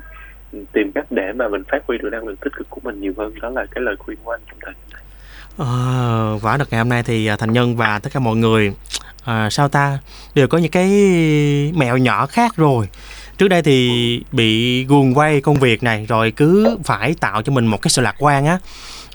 tìm 0.74 0.92
cách 0.92 1.06
để 1.10 1.34
mà 1.36 1.48
mình 1.48 1.64
phát 1.72 1.80
huy 1.88 1.98
được 1.98 2.10
năng 2.12 2.28
lượng 2.28 2.36
tích 2.36 2.54
cực 2.56 2.70
của 2.70 2.82
mình 2.84 3.02
nhiều 3.02 3.14
hơn. 3.18 3.34
Đó 3.42 3.50
là 3.50 3.66
cái 3.72 3.84
lời 3.84 3.96
khuyên 4.00 4.18
của 4.24 4.32
anh 4.32 4.42
trong 4.48 4.58
thời 4.62 4.74
này. 4.92 5.02
À, 5.58 5.70
quả 6.42 6.58
được 6.58 6.68
ngày 6.72 6.78
hôm 6.80 6.90
nay 6.90 7.04
thì 7.04 7.30
thành 7.40 7.54
nhân 7.54 7.76
và 7.76 8.00
tất 8.00 8.10
cả 8.14 8.20
mọi 8.20 8.36
người 8.36 8.74
à, 9.24 9.50
sao 9.50 9.68
ta 9.68 10.00
đều 10.36 10.48
có 10.48 10.58
những 10.58 10.72
cái 10.72 10.90
mẹo 11.76 11.98
nhỏ 11.98 12.26
khác 12.26 12.56
rồi. 12.56 12.90
Trước 13.38 13.48
đây 13.48 13.62
thì 13.62 14.24
bị 14.32 14.84
guồng 14.86 15.14
quay 15.14 15.42
công 15.42 15.56
việc 15.56 15.84
này 15.84 16.06
rồi 16.10 16.32
cứ 16.32 16.78
phải 16.84 17.16
tạo 17.20 17.42
cho 17.42 17.54
mình 17.54 17.66
một 17.66 17.82
cái 17.82 17.90
sự 17.90 18.02
lạc 18.02 18.16
quan 18.20 18.46
á. 18.46 18.60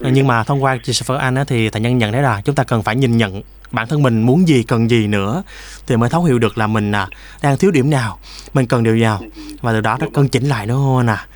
Nhưng 0.00 0.26
mà 0.26 0.44
thông 0.44 0.64
qua 0.64 0.76
chia 0.82 0.92
sẻ 0.92 1.04
với 1.06 1.18
anh 1.18 1.34
á 1.34 1.44
thì 1.44 1.70
thành 1.70 1.82
nhân 1.82 1.98
nhận 1.98 2.12
thấy 2.12 2.22
là 2.22 2.40
chúng 2.44 2.54
ta 2.54 2.64
cần 2.64 2.82
phải 2.82 2.96
nhìn 2.96 3.16
nhận 3.16 3.42
bản 3.72 3.88
thân 3.88 4.02
mình 4.02 4.22
muốn 4.22 4.48
gì 4.48 4.62
cần 4.62 4.90
gì 4.90 5.06
nữa 5.06 5.42
thì 5.86 5.96
mới 5.96 6.10
thấu 6.10 6.24
hiểu 6.24 6.38
được 6.38 6.58
là 6.58 6.66
mình 6.66 6.92
à, 6.92 7.08
đang 7.42 7.56
thiếu 7.56 7.70
điểm 7.70 7.90
nào 7.90 8.18
mình 8.54 8.66
cần 8.66 8.82
điều 8.82 8.96
nào. 8.96 9.20
Và 9.60 9.72
từ 9.72 9.80
đó 9.80 9.96
nó 10.00 10.06
cân 10.14 10.28
chỉnh 10.28 10.44
lại 10.44 10.66
nữa 10.66 10.74
không 10.74 11.06
à 11.06 11.26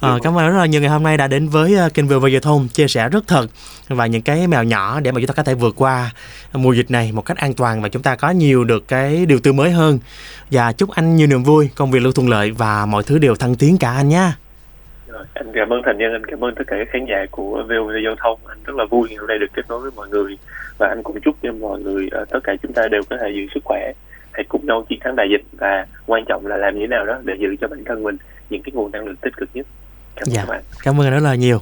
À, 0.00 0.18
cảm 0.22 0.38
ơn 0.38 0.48
rất 0.48 0.58
là 0.58 0.66
nhiều 0.66 0.80
ngày 0.80 0.90
hôm 0.90 1.02
nay 1.02 1.16
đã 1.16 1.28
đến 1.28 1.48
với 1.48 1.76
uh, 1.86 1.94
kênh 1.94 2.08
vừa 2.08 2.18
và 2.18 2.28
giao 2.28 2.40
thông 2.40 2.68
chia 2.68 2.88
sẻ 2.88 3.08
rất 3.08 3.24
thật 3.26 3.46
và 3.88 4.06
những 4.06 4.22
cái 4.22 4.46
mèo 4.46 4.64
nhỏ 4.64 5.00
để 5.00 5.12
mà 5.12 5.20
chúng 5.20 5.26
ta 5.26 5.34
có 5.36 5.42
thể 5.42 5.54
vượt 5.54 5.74
qua 5.76 6.10
mùa 6.52 6.72
dịch 6.72 6.90
này 6.90 7.12
một 7.12 7.22
cách 7.22 7.36
an 7.36 7.54
toàn 7.54 7.82
và 7.82 7.88
chúng 7.88 8.02
ta 8.02 8.16
có 8.16 8.30
nhiều 8.30 8.64
được 8.64 8.88
cái 8.88 9.26
điều 9.26 9.38
tươi 9.38 9.52
mới 9.52 9.70
hơn. 9.70 9.98
Và 10.50 10.72
chúc 10.72 10.90
anh 10.90 11.16
nhiều 11.16 11.26
niềm 11.26 11.42
vui 11.42 11.70
công 11.74 11.90
việc 11.90 12.00
luôn 12.02 12.12
thuận 12.12 12.28
lợi 12.28 12.50
và 12.50 12.86
mọi 12.86 13.02
thứ 13.02 13.18
đều 13.18 13.34
thăng 13.34 13.54
tiến 13.54 13.78
cả 13.78 13.92
anh 13.92 14.08
nha 14.08 14.34
anh 15.34 15.52
cảm 15.54 15.72
ơn 15.72 15.82
thành 15.84 15.98
nhân 15.98 16.12
anh 16.12 16.26
cảm 16.26 16.44
ơn 16.44 16.54
tất 16.54 16.64
cả 16.66 16.76
các 16.78 16.88
khán 16.92 17.06
giả 17.08 17.26
của 17.30 17.62
VOV 17.62 17.90
giao 18.04 18.14
thông 18.22 18.38
anh 18.46 18.58
rất 18.64 18.76
là 18.76 18.84
vui 18.90 19.16
hôm 19.18 19.26
nay 19.26 19.38
được 19.38 19.46
kết 19.54 19.62
nối 19.68 19.80
với 19.80 19.90
mọi 19.96 20.08
người 20.08 20.38
và 20.82 20.88
anh 20.88 21.02
cũng 21.02 21.20
chúc 21.20 21.36
cho 21.42 21.52
mọi 21.52 21.80
người 21.80 22.06
uh, 22.22 22.30
tất 22.30 22.38
cả 22.44 22.52
chúng 22.62 22.72
ta 22.72 22.82
đều 22.90 23.02
có 23.10 23.16
thể 23.20 23.28
giữ 23.36 23.42
sức 23.54 23.60
khỏe 23.64 23.92
hãy 24.32 24.44
cùng 24.48 24.66
nhau 24.66 24.86
chiến 24.88 24.98
thắng 25.02 25.16
đại 25.16 25.26
dịch 25.30 25.42
và 25.52 25.86
quan 26.06 26.24
trọng 26.28 26.46
là 26.46 26.56
làm 26.56 26.74
như 26.74 26.80
thế 26.80 26.86
nào 26.86 27.04
đó 27.06 27.18
để 27.24 27.34
giữ 27.38 27.48
cho 27.60 27.68
bản 27.68 27.84
thân 27.84 28.02
mình 28.02 28.16
những 28.50 28.62
cái 28.62 28.72
nguồn 28.74 28.92
năng 28.92 29.04
lượng 29.04 29.16
tích 29.16 29.36
cực 29.36 29.48
nhất. 29.54 29.66
Cảm 30.16 30.28
ơn 30.28 30.34
dạ. 30.34 30.42
các 30.42 30.50
bạn. 30.50 30.62
cảm 30.84 31.00
ơn 31.00 31.10
rất 31.10 31.22
là 31.22 31.34
nhiều. 31.34 31.58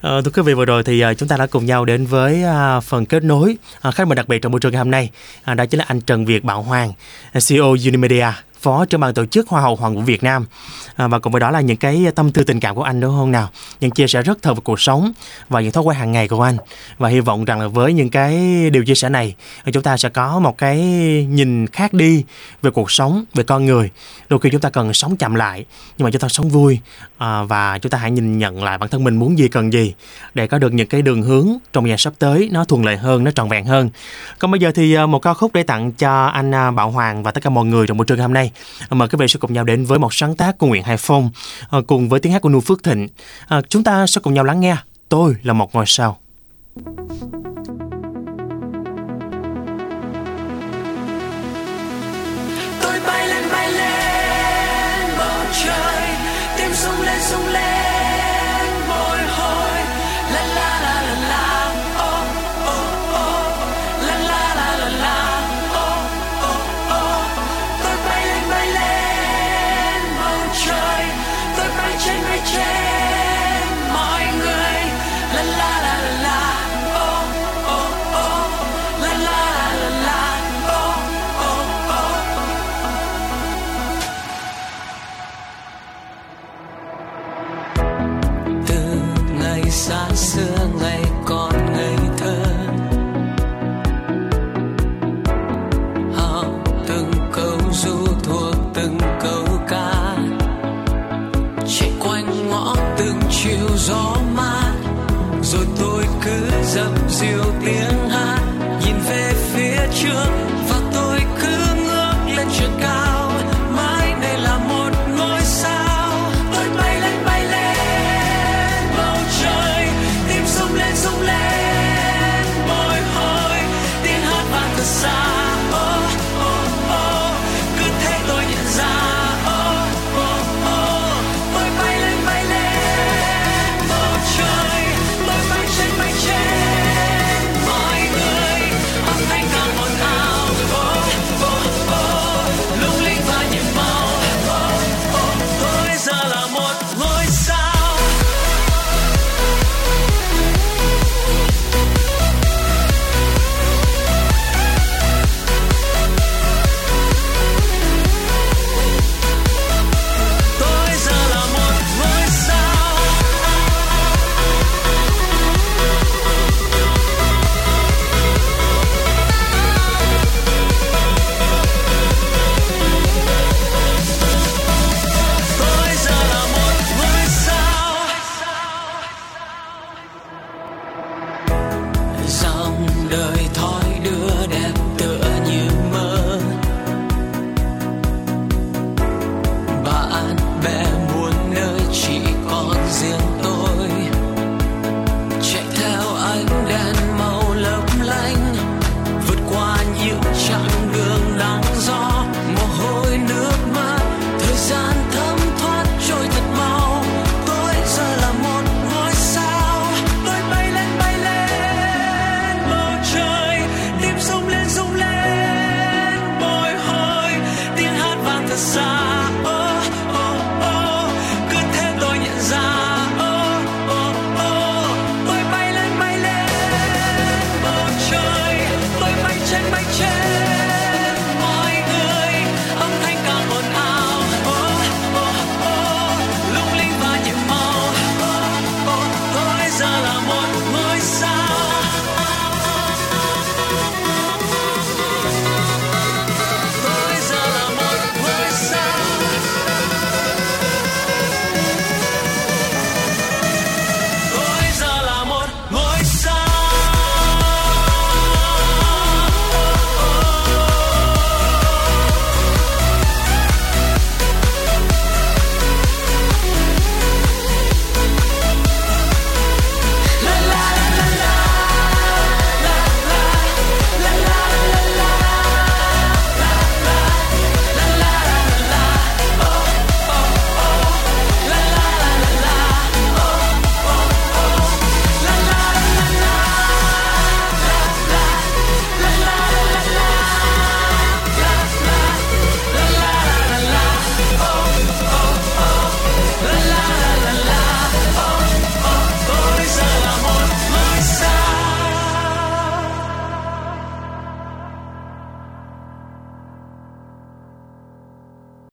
À, 0.00 0.10
thưa 0.24 0.30
quý 0.34 0.42
vị 0.42 0.54
vừa 0.54 0.64
rồi 0.64 0.82
thì 0.82 1.04
uh, 1.04 1.18
chúng 1.18 1.28
ta 1.28 1.36
đã 1.36 1.46
cùng 1.46 1.66
nhau 1.66 1.84
đến 1.84 2.06
với 2.06 2.42
uh, 2.44 2.84
phần 2.84 3.06
kết 3.06 3.24
nối 3.24 3.56
uh, 3.88 3.94
khách 3.94 4.08
mời 4.08 4.16
đặc 4.16 4.28
biệt 4.28 4.42
trong 4.42 4.52
buổi 4.52 4.60
trưa 4.60 4.70
ngày 4.70 4.78
hôm 4.78 4.90
nay 4.90 5.10
uh, 5.50 5.56
đó 5.56 5.66
chính 5.66 5.78
là 5.78 5.84
anh 5.88 6.00
Trần 6.00 6.24
Việt 6.24 6.44
Bảo 6.44 6.62
Hoàng 6.62 6.92
CEO 7.48 7.70
Unimedia 7.70 8.26
phó 8.64 8.84
trưởng 8.84 9.00
ban 9.00 9.14
tổ 9.14 9.26
chức 9.26 9.48
Hoa 9.48 9.62
hậu 9.62 9.76
Hoàng 9.76 9.94
vũ 9.94 10.00
Việt 10.00 10.22
Nam. 10.22 10.46
À, 10.96 11.08
và 11.08 11.18
cùng 11.18 11.32
với 11.32 11.40
đó 11.40 11.50
là 11.50 11.60
những 11.60 11.76
cái 11.76 12.06
tâm 12.14 12.32
tư 12.32 12.44
tình 12.44 12.60
cảm 12.60 12.74
của 12.74 12.82
anh 12.82 13.00
đúng 13.00 13.16
không 13.16 13.32
nào? 13.32 13.48
Những 13.80 13.90
chia 13.90 14.06
sẻ 14.06 14.22
rất 14.22 14.38
thật 14.42 14.54
về 14.54 14.60
cuộc 14.64 14.80
sống 14.80 15.12
và 15.48 15.60
những 15.60 15.72
thói 15.72 15.84
quen 15.84 15.98
hàng 15.98 16.12
ngày 16.12 16.28
của 16.28 16.42
anh. 16.42 16.56
Và 16.98 17.08
hy 17.08 17.20
vọng 17.20 17.44
rằng 17.44 17.60
là 17.60 17.68
với 17.68 17.92
những 17.92 18.10
cái 18.10 18.34
điều 18.70 18.84
chia 18.84 18.94
sẻ 18.94 19.08
này 19.08 19.34
chúng 19.72 19.82
ta 19.82 19.96
sẽ 19.96 20.08
có 20.08 20.38
một 20.38 20.58
cái 20.58 20.78
nhìn 21.30 21.66
khác 21.66 21.92
đi 21.92 22.24
về 22.62 22.70
cuộc 22.70 22.90
sống 22.90 23.24
về 23.34 23.44
con 23.44 23.64
người. 23.66 23.90
Đôi 24.28 24.40
khi 24.40 24.50
chúng 24.50 24.60
ta 24.60 24.70
cần 24.70 24.94
sống 24.94 25.16
chậm 25.16 25.34
lại 25.34 25.64
nhưng 25.98 26.04
mà 26.04 26.10
chúng 26.10 26.20
ta 26.20 26.28
sống 26.28 26.48
vui. 26.48 26.78
À, 27.18 27.42
và 27.42 27.78
chúng 27.78 27.90
ta 27.90 27.98
hãy 27.98 28.10
nhìn 28.10 28.38
nhận 28.38 28.64
lại 28.64 28.78
bản 28.78 28.88
thân 28.88 29.04
mình 29.04 29.16
muốn 29.16 29.38
gì 29.38 29.48
cần 29.48 29.72
gì 29.72 29.94
để 30.34 30.46
có 30.46 30.58
được 30.58 30.72
những 30.72 30.88
cái 30.88 31.02
đường 31.02 31.22
hướng 31.22 31.48
trong 31.72 31.86
ngày 31.86 31.98
sắp 31.98 32.12
tới 32.18 32.48
nó 32.52 32.64
thuận 32.64 32.84
lợi 32.84 32.96
hơn 32.96 33.24
nó 33.24 33.30
trọn 33.30 33.48
vẹn 33.48 33.64
hơn. 33.64 33.90
Còn 34.38 34.50
bây 34.50 34.60
giờ 34.60 34.72
thì 34.74 34.94
à, 34.94 35.06
một 35.06 35.18
ca 35.18 35.34
khúc 35.34 35.52
để 35.54 35.62
tặng 35.62 35.92
cho 35.92 36.26
anh 36.26 36.54
à, 36.54 36.70
Bảo 36.70 36.90
Hoàng 36.90 37.22
và 37.22 37.30
tất 37.30 37.42
cả 37.42 37.50
mọi 37.50 37.64
người 37.64 37.86
trong 37.86 37.96
buổi 37.96 38.06
trưa 38.06 38.16
hôm 38.16 38.34
nay 38.34 38.50
mời 38.90 39.08
quý 39.08 39.16
vị 39.18 39.28
sẽ 39.28 39.38
cùng 39.40 39.52
nhau 39.52 39.64
đến 39.64 39.84
với 39.84 39.98
một 39.98 40.14
sáng 40.14 40.36
tác 40.36 40.58
của 40.58 40.66
Nguyễn 40.66 40.82
Hải 40.82 40.96
Phong 40.96 41.30
ờ, 41.68 41.82
cùng 41.82 42.08
với 42.08 42.20
tiếng 42.20 42.32
hát 42.32 42.42
của 42.42 42.48
Nu 42.48 42.60
Phước 42.60 42.82
Thịnh. 42.82 43.08
Ờ, 43.46 43.62
chúng 43.68 43.84
ta 43.84 44.06
sẽ 44.06 44.20
cùng 44.20 44.34
nhau 44.34 44.44
lắng 44.44 44.60
nghe. 44.60 44.76
Tôi 45.08 45.36
là 45.42 45.52
một 45.52 45.74
ngôi 45.74 45.84
sao. 45.86 46.18
Tôi 46.84 47.43